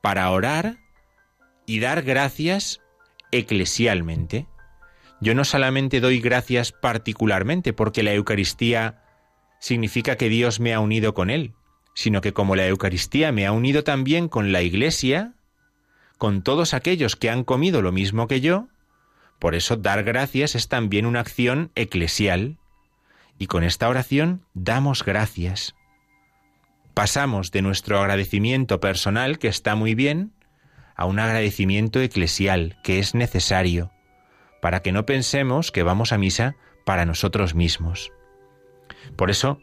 [0.00, 0.78] para orar
[1.66, 2.80] y dar gracias
[3.30, 4.48] eclesialmente.
[5.20, 9.04] Yo no solamente doy gracias particularmente porque la Eucaristía
[9.60, 11.54] significa que Dios me ha unido con Él,
[11.94, 15.34] sino que como la Eucaristía me ha unido también con la Iglesia,
[16.18, 18.68] con todos aquellos que han comido lo mismo que yo,
[19.38, 22.58] por eso dar gracias es también una acción eclesial.
[23.38, 25.74] Y con esta oración damos gracias.
[26.94, 30.32] Pasamos de nuestro agradecimiento personal, que está muy bien,
[30.94, 33.90] a un agradecimiento eclesial, que es necesario,
[34.60, 38.12] para que no pensemos que vamos a misa para nosotros mismos.
[39.16, 39.58] Por eso,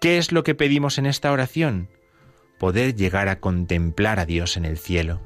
[0.00, 1.88] ¿Qué es lo que pedimos en esta oración?
[2.58, 5.22] Poder llegar a contemplar a Dios en el cielo.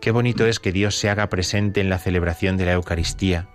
[0.00, 3.48] Qué bonito es que Dios se haga presente en la celebración de la Eucaristía.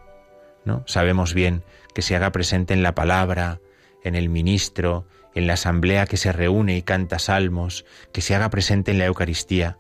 [0.63, 0.83] ¿No?
[0.87, 1.63] Sabemos bien
[1.93, 3.59] que se haga presente en la palabra,
[4.03, 8.49] en el ministro, en la asamblea que se reúne y canta salmos, que se haga
[8.49, 9.77] presente en la Eucaristía.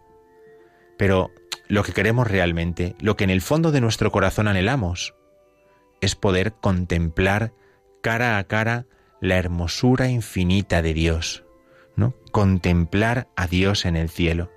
[0.97, 1.31] Pero
[1.69, 5.15] lo que queremos realmente, lo que en el fondo de nuestro corazón anhelamos,
[6.01, 7.53] es poder contemplar
[8.01, 8.85] cara a cara
[9.21, 11.43] la hermosura infinita de Dios,
[11.95, 12.13] ¿no?
[12.31, 14.51] Contemplar a Dios en el cielo.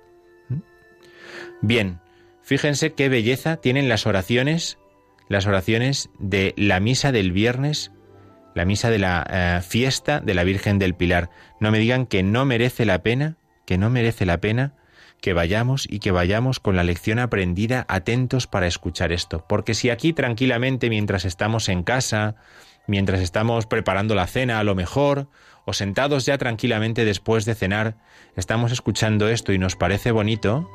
[1.61, 1.99] Bien,
[2.41, 4.77] fíjense qué belleza tienen las oraciones,
[5.29, 7.91] las oraciones de la misa del viernes,
[8.53, 11.29] la misa de la eh, fiesta de la Virgen del Pilar.
[11.59, 14.75] No me digan que no merece la pena, que no merece la pena
[15.23, 19.45] que vayamos y que vayamos con la lección aprendida atentos para escuchar esto.
[19.47, 22.35] Porque si aquí tranquilamente mientras estamos en casa,
[22.87, 25.27] mientras estamos preparando la cena a lo mejor,
[25.65, 27.95] o sentados ya tranquilamente después de cenar,
[28.35, 30.69] estamos escuchando esto y nos parece bonito,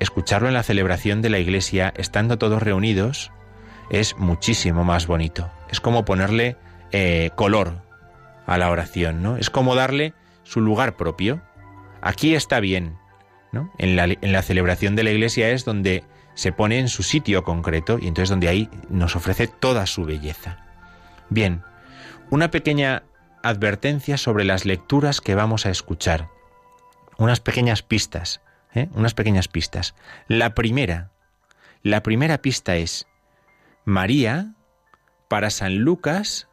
[0.00, 3.30] escucharlo en la celebración de la iglesia, estando todos reunidos,
[3.90, 5.50] es muchísimo más bonito.
[5.70, 6.56] Es como ponerle
[6.92, 7.82] eh, color
[8.46, 9.36] a la oración, ¿no?
[9.36, 11.40] Es como darle su lugar propio.
[12.00, 12.96] Aquí está bien,
[13.52, 13.72] ¿no?
[13.78, 17.42] En la, en la celebración de la iglesia es donde se pone en su sitio
[17.42, 20.67] concreto y entonces donde ahí nos ofrece toda su belleza.
[21.30, 21.62] Bien,
[22.30, 23.02] una pequeña
[23.42, 26.28] advertencia sobre las lecturas que vamos a escuchar.
[27.16, 28.40] Unas pequeñas pistas,
[28.74, 28.88] ¿eh?
[28.94, 29.94] unas pequeñas pistas.
[30.26, 31.10] La primera,
[31.82, 33.06] la primera pista es
[33.84, 34.54] María,
[35.28, 36.48] para San Lucas,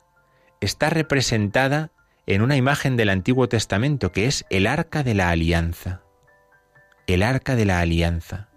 [0.61, 1.91] está representada
[2.25, 6.01] en una imagen del Antiguo Testamento que es el arca de la alianza.
[7.07, 8.49] El arca de la alianza.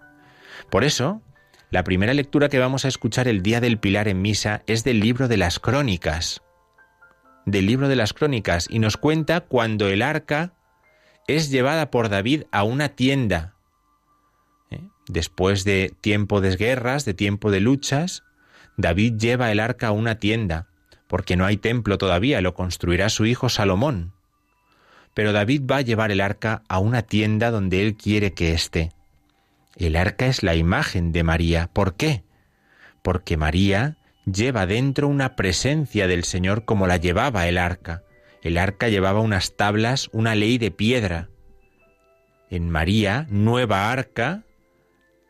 [0.70, 1.22] Por eso,
[1.70, 5.00] la primera lectura que vamos a escuchar el día del Pilar en misa es del
[5.00, 6.40] libro de las Crónicas.
[7.44, 10.54] Del libro de las Crónicas y nos cuenta cuando el arca
[11.26, 13.54] es llevada por David a una tienda.
[14.70, 14.80] ¿Eh?
[15.08, 18.22] Después de tiempo de guerras, de tiempo de luchas,
[18.78, 20.68] David lleva el arca a una tienda,
[21.06, 24.14] porque no hay templo todavía, lo construirá su hijo Salomón.
[25.12, 28.92] Pero David va a llevar el arca a una tienda donde él quiere que esté.
[29.78, 31.70] El arca es la imagen de María.
[31.72, 32.24] ¿Por qué?
[33.02, 38.02] Porque María lleva dentro una presencia del Señor como la llevaba el arca.
[38.42, 41.28] El arca llevaba unas tablas, una ley de piedra.
[42.50, 44.44] En María, nueva arca,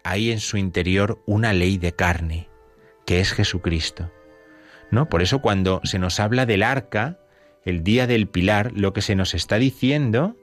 [0.02, 2.48] hay en su interior una ley de carne,
[3.04, 4.10] que es Jesucristo.
[4.90, 5.10] ¿No?
[5.10, 7.18] Por eso cuando se nos habla del arca,
[7.66, 10.36] el día del pilar, lo que se nos está diciendo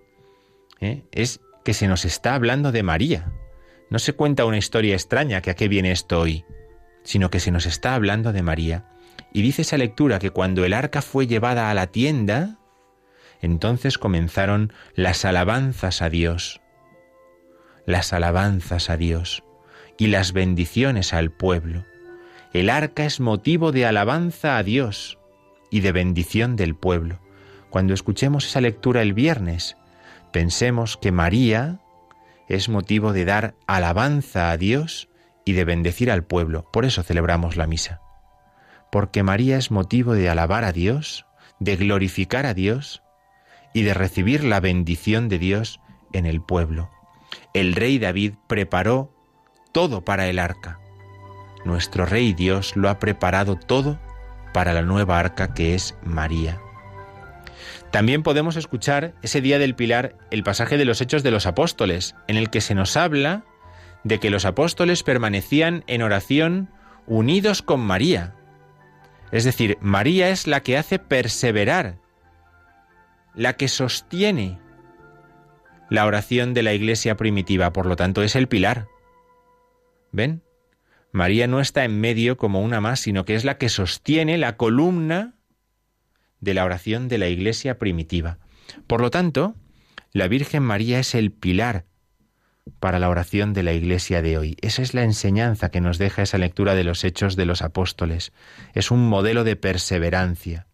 [0.80, 1.04] ¿eh?
[1.12, 3.32] es que se nos está hablando de María.
[3.90, 6.46] No se cuenta una historia extraña que a qué viene esto hoy,
[7.04, 8.86] sino que se nos está hablando de María.
[9.32, 12.58] Y dice esa lectura que cuando el arca fue llevada a la tienda,
[13.42, 16.62] entonces comenzaron las alabanzas a Dios,
[17.86, 19.44] las alabanzas a Dios
[19.98, 21.86] y las bendiciones al pueblo.
[22.54, 25.20] El arca es motivo de alabanza a Dios
[25.70, 27.20] y de bendición del pueblo.
[27.70, 29.76] Cuando escuchemos esa lectura el viernes,
[30.32, 31.82] pensemos que María
[32.48, 35.10] es motivo de dar alabanza a Dios
[35.46, 36.70] y de bendecir al pueblo.
[36.72, 38.02] Por eso celebramos la misa.
[38.92, 41.26] Porque María es motivo de alabar a Dios,
[41.60, 43.04] de glorificar a Dios
[43.74, 45.80] y de recibir la bendición de Dios
[46.14, 46.90] en el pueblo.
[47.54, 49.14] El rey David preparó
[49.72, 50.80] todo para el arca.
[51.66, 54.00] Nuestro rey Dios lo ha preparado todo
[54.54, 56.62] para la nueva arca que es María.
[57.96, 62.14] También podemos escuchar ese día del Pilar el pasaje de los Hechos de los Apóstoles,
[62.28, 63.46] en el que se nos habla
[64.04, 66.70] de que los apóstoles permanecían en oración
[67.08, 68.36] unidos con María.
[69.32, 71.96] Es decir, María es la que hace perseverar,
[73.34, 74.60] la que sostiene
[75.90, 78.88] la oración de la iglesia primitiva, por lo tanto es el pilar.
[80.12, 80.42] ¿Ven?
[81.14, 84.58] María no está en medio como una más, sino que es la que sostiene la
[84.58, 85.35] columna
[86.46, 88.38] de la oración de la Iglesia primitiva.
[88.88, 89.56] Por lo tanto,
[90.14, 91.86] la Virgen María es el pilar
[92.80, 94.58] para la oración de la Iglesia de hoy.
[94.62, 98.32] Esa es la enseñanza que nos deja esa lectura de los hechos de los apóstoles.
[98.74, 100.68] Es un modelo de perseverancia.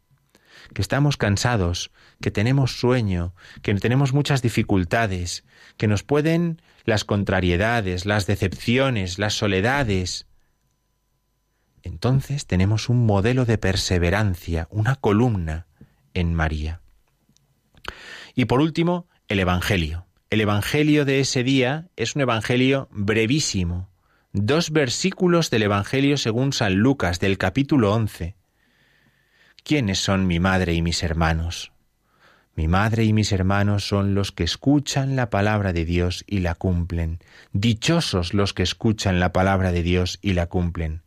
[0.74, 1.92] Que estamos cansados,
[2.22, 5.44] que tenemos sueño, que tenemos muchas dificultades,
[5.78, 10.28] que nos pueden las contrariedades, las decepciones, las soledades,
[11.84, 15.68] entonces tenemos un modelo de perseverancia, una columna
[16.14, 16.82] en María.
[18.36, 20.06] Y por último, el Evangelio.
[20.30, 23.90] El Evangelio de ese día es un Evangelio brevísimo,
[24.34, 28.36] dos versículos del Evangelio según San Lucas del capítulo 11.
[29.64, 31.72] ¿Quiénes son mi madre y mis hermanos?
[32.56, 36.56] Mi madre y mis hermanos son los que escuchan la palabra de Dios y la
[36.56, 37.20] cumplen.
[37.54, 41.02] Dichosos los que escuchan la palabra de Dios y la cumplen.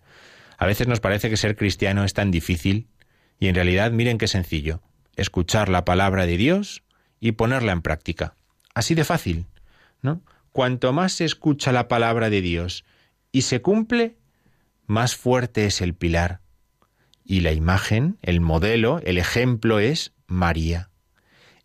[0.59, 2.89] A veces nos parece que ser cristiano es tan difícil
[3.39, 4.81] y en realidad miren qué sencillo,
[5.17, 6.83] escuchar la palabra de Dios
[7.21, 8.37] y ponerla en práctica.
[8.75, 9.47] Así de fácil,
[10.03, 10.23] ¿no?
[10.53, 12.85] Cuanto más se escucha la palabra de Dios
[13.33, 14.17] y se cumple,
[14.87, 16.41] más fuerte es el pilar.
[17.25, 20.91] Y la imagen, el modelo, el ejemplo es María.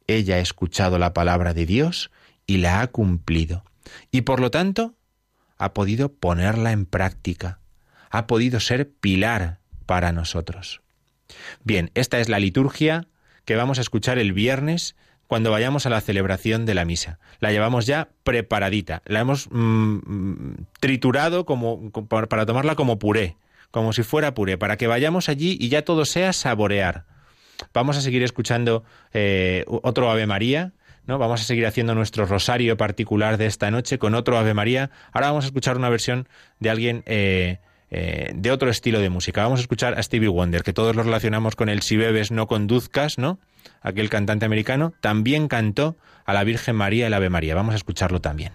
[0.07, 2.11] Ella ha escuchado la palabra de Dios
[2.47, 3.63] y la ha cumplido.
[4.09, 4.95] Y por lo tanto,
[5.57, 7.58] ha podido ponerla en práctica
[8.09, 10.81] ha podido ser pilar para nosotros.
[11.63, 13.07] Bien, esta es la liturgia
[13.45, 14.95] que vamos a escuchar el viernes
[15.27, 17.19] cuando vayamos a la celebración de la misa.
[17.39, 23.37] La llevamos ya preparadita, la hemos mm, triturado como, para tomarla como puré,
[23.69, 27.05] como si fuera puré, para que vayamos allí y ya todo sea saborear.
[27.73, 28.83] Vamos a seguir escuchando
[29.13, 30.73] eh, otro Ave María,
[31.05, 31.19] ¿no?
[31.19, 34.89] Vamos a seguir haciendo nuestro rosario particular de esta noche con otro Ave María.
[35.11, 36.27] Ahora vamos a escuchar una versión
[36.59, 37.59] de alguien eh,
[37.91, 39.43] eh, de otro estilo de música.
[39.43, 42.47] Vamos a escuchar a Stevie Wonder, que todos lo relacionamos con el Si bebes no
[42.47, 43.39] conduzcas, ¿no?
[43.81, 47.55] Aquel cantante americano, también cantó a la Virgen María el Ave María.
[47.55, 48.53] Vamos a escucharlo también.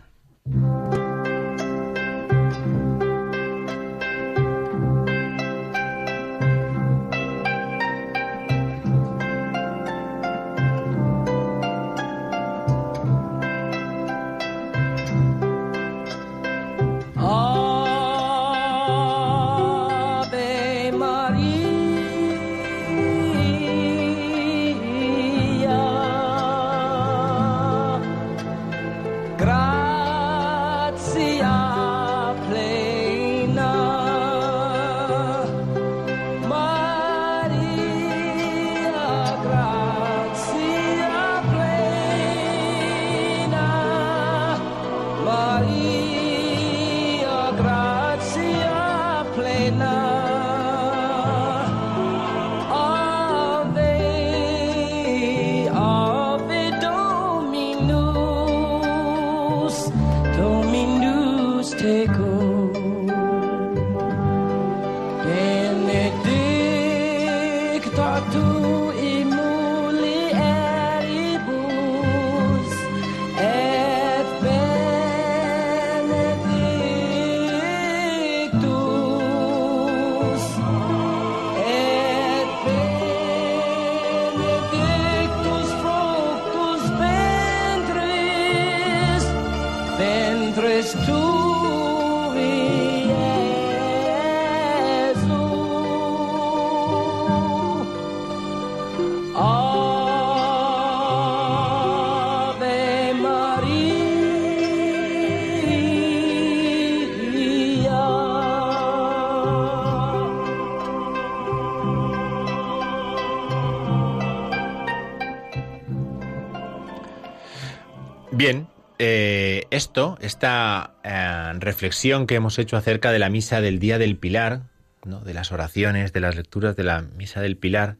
[118.37, 118.67] Bien,
[118.99, 124.17] eh, esto, esta eh, reflexión que hemos hecho acerca de la misa del Día del
[124.17, 124.71] Pilar,
[125.05, 125.21] ¿no?
[125.21, 127.97] de las oraciones, de las lecturas de la misa del Pilar,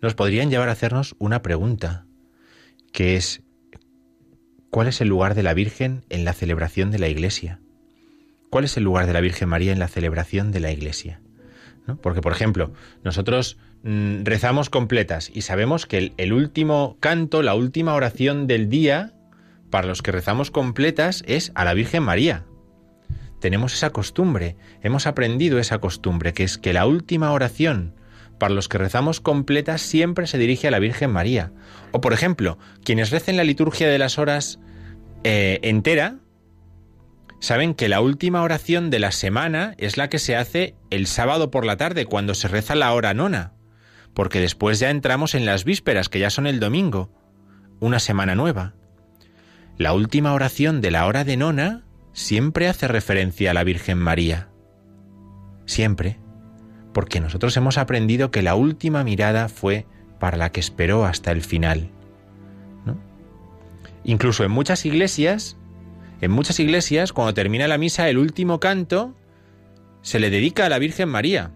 [0.00, 2.06] nos podrían llevar a hacernos una pregunta,
[2.90, 3.42] que es,
[4.70, 7.60] ¿cuál es el lugar de la Virgen en la celebración de la Iglesia?
[8.48, 11.20] ¿Cuál es el lugar de la Virgen María en la celebración de la Iglesia?
[12.00, 12.72] Porque, por ejemplo,
[13.04, 19.12] nosotros mm, rezamos completas y sabemos que el último canto, la última oración del día,
[19.70, 22.44] para los que rezamos completas es a la Virgen María.
[23.40, 27.94] Tenemos esa costumbre, hemos aprendido esa costumbre, que es que la última oración
[28.38, 31.52] para los que rezamos completas siempre se dirige a la Virgen María.
[31.92, 34.58] O por ejemplo, quienes recen la liturgia de las horas
[35.24, 36.16] eh, entera,
[37.38, 41.50] saben que la última oración de la semana es la que se hace el sábado
[41.50, 43.52] por la tarde, cuando se reza la hora nona,
[44.14, 47.10] porque después ya entramos en las vísperas, que ya son el domingo,
[47.78, 48.74] una semana nueva.
[49.80, 54.50] La última oración de la hora de nona siempre hace referencia a la Virgen María.
[55.64, 56.18] Siempre.
[56.92, 59.86] Porque nosotros hemos aprendido que la última mirada fue
[60.18, 61.88] para la que esperó hasta el final.
[64.04, 65.56] Incluso en muchas iglesias,
[66.20, 69.14] en muchas iglesias, cuando termina la misa, el último canto
[70.02, 71.52] se le dedica a la Virgen María.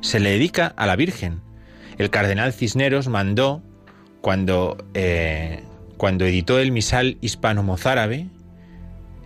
[0.00, 1.40] Se le dedica a la Virgen.
[1.98, 3.64] El cardenal Cisneros mandó,
[4.20, 5.64] cuando eh,
[6.00, 8.28] cuando editó el misal hispano-mozárabe,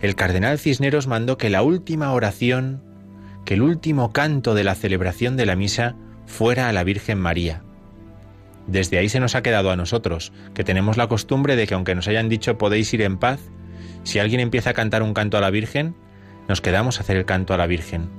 [0.01, 2.83] el cardenal Cisneros mandó que la última oración,
[3.45, 5.95] que el último canto de la celebración de la misa
[6.25, 7.63] fuera a la Virgen María.
[8.67, 11.95] Desde ahí se nos ha quedado a nosotros, que tenemos la costumbre de que aunque
[11.95, 13.39] nos hayan dicho podéis ir en paz,
[14.03, 15.95] si alguien empieza a cantar un canto a la Virgen,
[16.49, 18.09] nos quedamos a hacer el canto a la Virgen.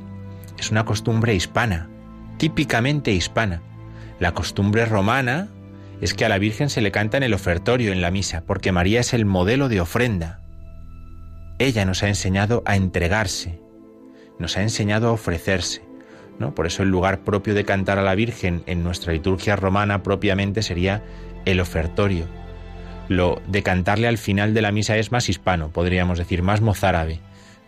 [0.59, 1.91] Es una costumbre hispana,
[2.39, 3.61] típicamente hispana.
[4.19, 5.51] La costumbre romana
[6.01, 8.73] es que a la Virgen se le canta en el ofertorio, en la misa, porque
[8.73, 10.41] María es el modelo de ofrenda.
[11.59, 13.61] Ella nos ha enseñado a entregarse,
[14.39, 15.83] nos ha enseñado a ofrecerse.
[16.39, 16.55] ¿no?
[16.55, 20.63] Por eso el lugar propio de cantar a la Virgen en nuestra liturgia romana propiamente
[20.63, 21.03] sería
[21.47, 22.27] el ofertorio.
[23.09, 27.21] Lo de cantarle al final de la misa es más hispano, podríamos decir, más mozárabe,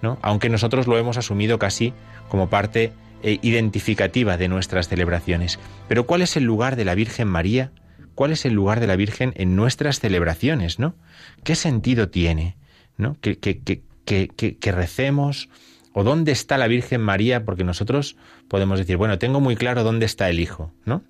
[0.02, 0.18] ¿no?
[0.20, 1.94] aunque nosotros lo hemos asumido casi
[2.28, 5.58] como parte eh, identificativa de nuestras celebraciones.
[5.88, 7.70] Pero ¿cuál es el lugar de la Virgen María
[8.18, 10.96] cuál es el lugar de la Virgen en nuestras celebraciones, ¿no?
[11.44, 12.56] ¿Qué sentido tiene,
[12.96, 13.16] ¿no?
[13.20, 13.62] Que, que,
[14.04, 15.48] que, recemos
[15.92, 18.16] o dónde está la Virgen María, porque nosotros
[18.48, 21.04] podemos decir, bueno, tengo muy claro dónde está el Hijo, ¿no?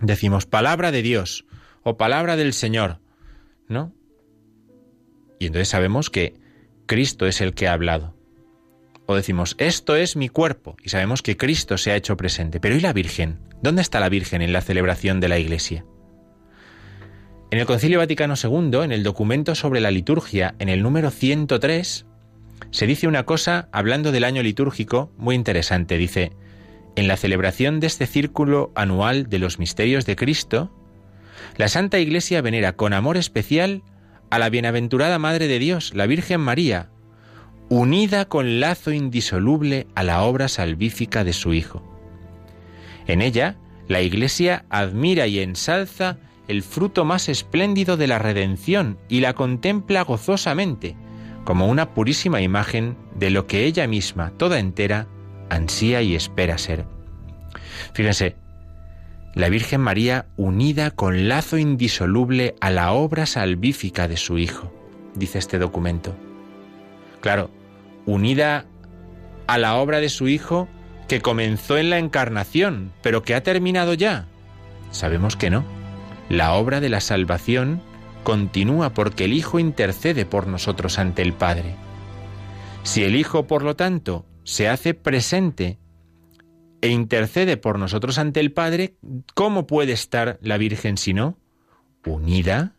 [0.00, 1.44] Decimos palabra de Dios
[1.82, 3.00] o palabra del Señor,
[3.68, 3.92] ¿no?
[5.38, 6.40] Y entonces sabemos que
[6.86, 8.16] Cristo es el que ha hablado.
[9.04, 12.58] O decimos, esto es mi cuerpo, y sabemos que Cristo se ha hecho presente.
[12.58, 13.38] Pero ¿y la Virgen?
[13.60, 15.84] ¿Dónde está la Virgen en la celebración de la Iglesia?
[17.52, 22.06] En el Concilio Vaticano II, en el documento sobre la liturgia, en el número 103,
[22.70, 25.98] se dice una cosa hablando del año litúrgico muy interesante.
[25.98, 26.32] Dice,
[26.96, 30.72] en la celebración de este círculo anual de los misterios de Cristo,
[31.58, 33.82] la Santa Iglesia venera con amor especial
[34.30, 36.88] a la bienaventurada Madre de Dios, la Virgen María,
[37.68, 41.82] unida con lazo indisoluble a la obra salvífica de su Hijo.
[43.06, 43.56] En ella,
[43.88, 46.16] la Iglesia admira y ensalza
[46.48, 50.96] el fruto más espléndido de la redención y la contempla gozosamente,
[51.44, 55.06] como una purísima imagen de lo que ella misma, toda entera,
[55.50, 56.84] ansía y espera ser.
[57.94, 58.36] Fíjense,
[59.34, 64.72] la Virgen María unida con lazo indisoluble a la obra salvífica de su Hijo,
[65.14, 66.14] dice este documento.
[67.20, 67.50] Claro,
[68.04, 68.66] unida
[69.46, 70.68] a la obra de su Hijo
[71.08, 74.26] que comenzó en la encarnación, pero que ha terminado ya.
[74.90, 75.81] Sabemos que no
[76.32, 77.82] la obra de la salvación
[78.24, 81.74] continúa porque el Hijo intercede por nosotros ante el Padre.
[82.84, 85.78] Si el Hijo, por lo tanto, se hace presente
[86.80, 88.96] e intercede por nosotros ante el Padre,
[89.34, 91.36] ¿cómo puede estar la Virgen si no?
[92.06, 92.76] Unida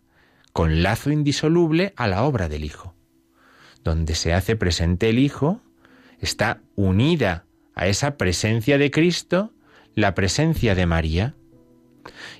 [0.51, 2.95] con lazo indisoluble a la obra del Hijo.
[3.83, 5.61] Donde se hace presente el Hijo,
[6.19, 7.45] está unida
[7.75, 9.53] a esa presencia de Cristo
[9.93, 11.35] la presencia de María.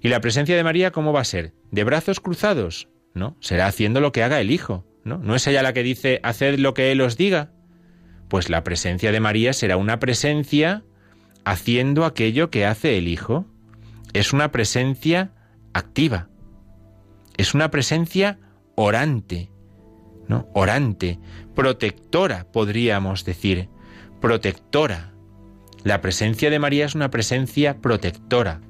[0.01, 1.53] ¿Y la presencia de María cómo va a ser?
[1.72, 2.88] ¿De brazos cruzados?
[3.14, 4.86] No, será haciendo lo que haga el Hijo.
[5.03, 5.18] ¿No?
[5.18, 7.51] ¿No es ella la que dice, haced lo que Él os diga?
[8.30, 10.84] Pues la presencia de María será una presencia
[11.43, 13.45] haciendo aquello que hace el Hijo.
[14.14, 15.32] Es una presencia
[15.74, 16.30] activa.
[17.36, 18.39] Es una presencia
[18.76, 19.51] orante,
[20.28, 20.47] ¿no?
[20.53, 21.20] Orante,
[21.55, 23.70] protectora, podríamos decir,
[24.22, 25.14] protectora.
[25.84, 28.61] La presencia de María es una presencia protectora.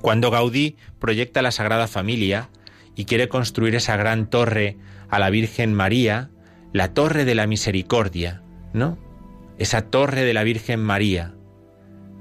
[0.00, 2.48] Cuando Gaudí proyecta la Sagrada Familia
[2.94, 4.76] y quiere construir esa gran torre
[5.08, 6.30] a la Virgen María,
[6.72, 8.42] la torre de la misericordia,
[8.72, 8.98] ¿no?
[9.58, 11.34] Esa torre de la Virgen María.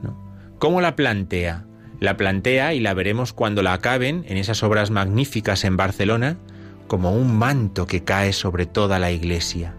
[0.01, 0.17] ¿no?
[0.59, 1.65] ¿Cómo la plantea?
[1.99, 6.37] La plantea, y la veremos cuando la acaben, en esas obras magníficas en Barcelona,
[6.87, 9.75] como un manto que cae sobre toda la iglesia,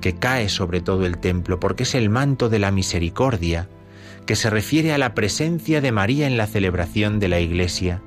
[0.00, 3.68] que cae sobre todo el templo, porque es el manto de la misericordia,
[4.28, 8.02] que se refiere a la presencia de María en la celebración de la iglesia.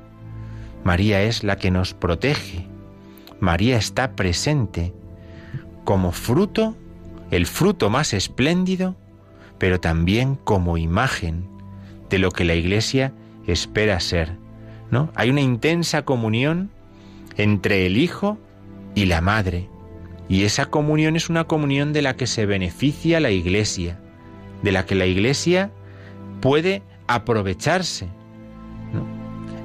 [0.84, 2.68] María es la que nos protege,
[3.40, 4.94] María está presente
[5.84, 6.78] como fruto,
[7.32, 8.96] el fruto más espléndido,
[9.58, 11.48] pero también como imagen
[12.12, 13.14] de lo que la Iglesia
[13.48, 14.38] espera ser.
[14.92, 15.12] ¿no?
[15.16, 16.70] Hay una intensa comunión
[17.36, 18.38] entre el Hijo
[18.94, 19.70] y la Madre,
[20.30, 24.00] y esa comunión es una comunión de la que se beneficia la Iglesia,
[24.62, 25.72] de la que la Iglesia
[26.42, 28.10] puede aprovecharse.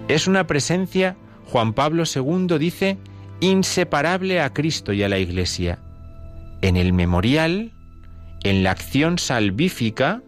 [0.08, 1.16] Es una presencia,
[1.46, 2.98] Juan Pablo II dice,
[3.40, 5.80] inseparable a Cristo y a la Iglesia.
[6.62, 7.72] En el memorial,
[8.44, 10.22] en la acción salvífica,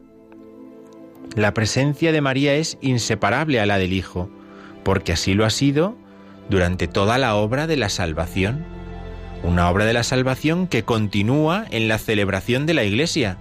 [1.36, 4.28] la presencia de María es inseparable a la del Hijo,
[4.82, 5.96] porque así lo ha sido
[6.48, 8.64] durante toda la obra de la salvación.
[9.44, 13.38] Una obra de la salvación que continúa en la celebración de la Iglesia.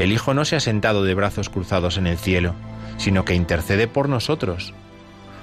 [0.00, 2.54] El Hijo no se ha sentado de brazos cruzados en el cielo,
[2.96, 4.72] sino que intercede por nosotros.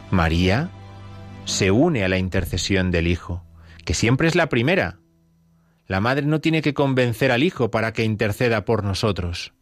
[0.09, 0.71] María
[1.45, 3.43] se une a la intercesión del Hijo,
[3.85, 4.97] que siempre es la primera.
[5.85, 9.53] La Madre no tiene que convencer al Hijo para que interceda por nosotros,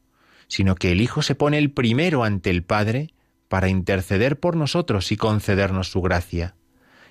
[0.48, 3.10] sino que el Hijo se pone el primero ante el Padre
[3.50, 6.56] para interceder por nosotros y concedernos su gracia.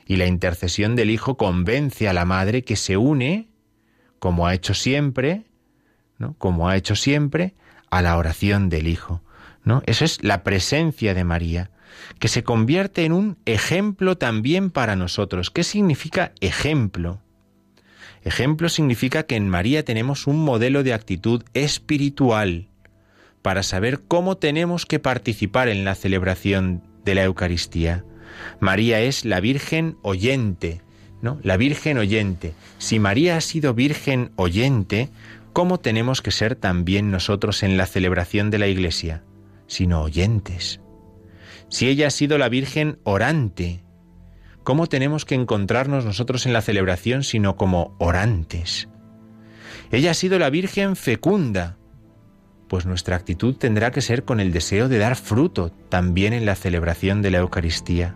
[0.07, 3.51] Y la intercesión del Hijo convence a la Madre que se une,
[4.21, 5.45] como ha hecho siempre,
[6.17, 6.35] ¿no?
[6.39, 7.53] como ha hecho siempre,
[7.99, 9.23] a la oración del Hijo.
[9.65, 9.83] ¿no?
[9.87, 11.71] Eso es la presencia de María
[12.19, 15.51] que se convierte en un ejemplo también para nosotros.
[15.51, 17.21] ¿Qué significa ejemplo?
[18.23, 22.69] Ejemplo significa que en María tenemos un modelo de actitud espiritual
[23.43, 28.05] para saber cómo tenemos que participar en la celebración de la Eucaristía.
[28.61, 30.81] María es la Virgen oyente,
[31.21, 31.39] ¿no?
[31.43, 32.55] La Virgen oyente.
[32.79, 35.11] Si María ha sido Virgen oyente,
[35.55, 39.25] ¿cómo tenemos que ser también nosotros en la celebración de la Iglesia?
[39.67, 40.83] Sino oyentes
[41.75, 43.83] si ella ha sido la Virgen orante,
[44.63, 48.89] ¿cómo tenemos que encontrarnos nosotros en la celebración sino como orantes?
[49.91, 51.77] Ella ha sido la Virgen fecunda,
[52.69, 56.55] pues nuestra actitud tendrá que ser con el deseo de dar fruto también en la
[56.55, 58.15] celebración de la Eucaristía.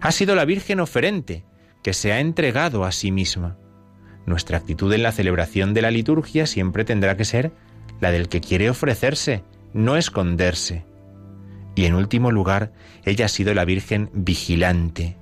[0.00, 1.44] Ha sido la Virgen oferente,
[1.82, 3.58] que se ha entregado a sí misma.
[4.26, 7.52] Nuestra actitud en la celebración de la liturgia siempre tendrá que ser
[8.00, 10.84] la del que quiere ofrecerse, no esconderse.
[11.74, 12.72] Y en último lugar,
[13.04, 15.16] ella ha sido la Virgen vigilante,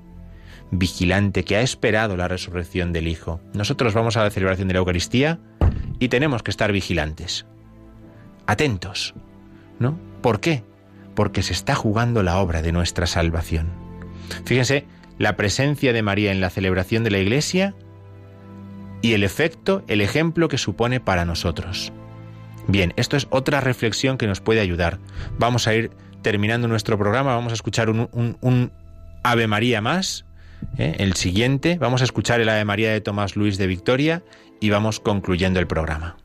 [0.71, 3.41] vigilante que ha esperado la resurrección del Hijo.
[3.55, 5.41] Nosotros vamos a la celebración de la Eucaristía
[5.99, 7.47] y tenemos que estar vigilantes,
[8.47, 9.15] atentos,
[9.79, 9.99] ¿no?
[10.23, 10.65] ¿Por qué?
[11.15, 13.69] Porque se está jugando la obra de nuestra salvación.
[14.45, 14.87] Fíjense,
[15.19, 17.75] la presencia de María en la celebración de la Iglesia
[19.03, 21.93] y el efecto, el ejemplo que supone para nosotros.
[22.69, 24.99] Bien, esto es otra reflexión que nos puede ayudar.
[25.39, 25.91] Vamos a ir
[26.23, 28.73] terminando nuestro programa, vamos a escuchar un,
[29.23, 30.25] Ave María más.
[30.79, 30.97] ¿eh?
[30.99, 34.23] El siguiente, vamos a escuchar el Ave María de Tomás Luis de Victoria
[34.61, 36.17] y vamos concluyendo el programa.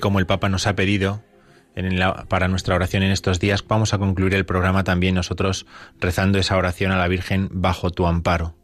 [0.00, 1.22] Como el Papa nos ha pedido
[2.28, 5.66] para nuestra oración en estos días, vamos a concluir el programa también nosotros
[5.98, 8.54] rezando esa oración a la Virgen bajo tu amparo.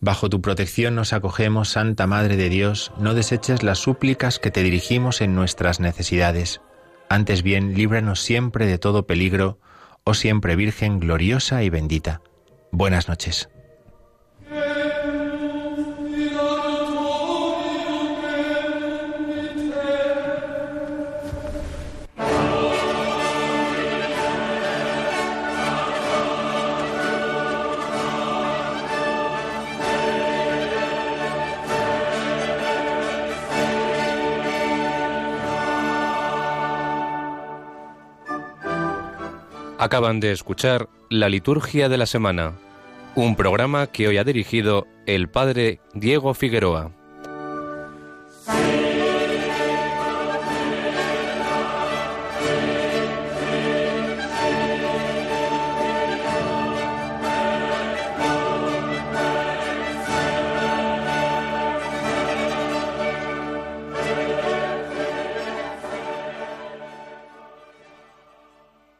[0.00, 4.62] Bajo tu protección nos acogemos, Santa Madre de Dios, no deseches las súplicas que te
[4.62, 6.60] dirigimos en nuestras necesidades.
[7.08, 9.58] Antes bien, líbranos siempre de todo peligro,
[10.04, 12.20] oh siempre Virgen gloriosa y bendita.
[12.72, 13.48] Buenas noches.
[39.86, 42.54] Acaban de escuchar La Liturgia de la Semana,
[43.14, 46.90] un programa que hoy ha dirigido el Padre Diego Figueroa.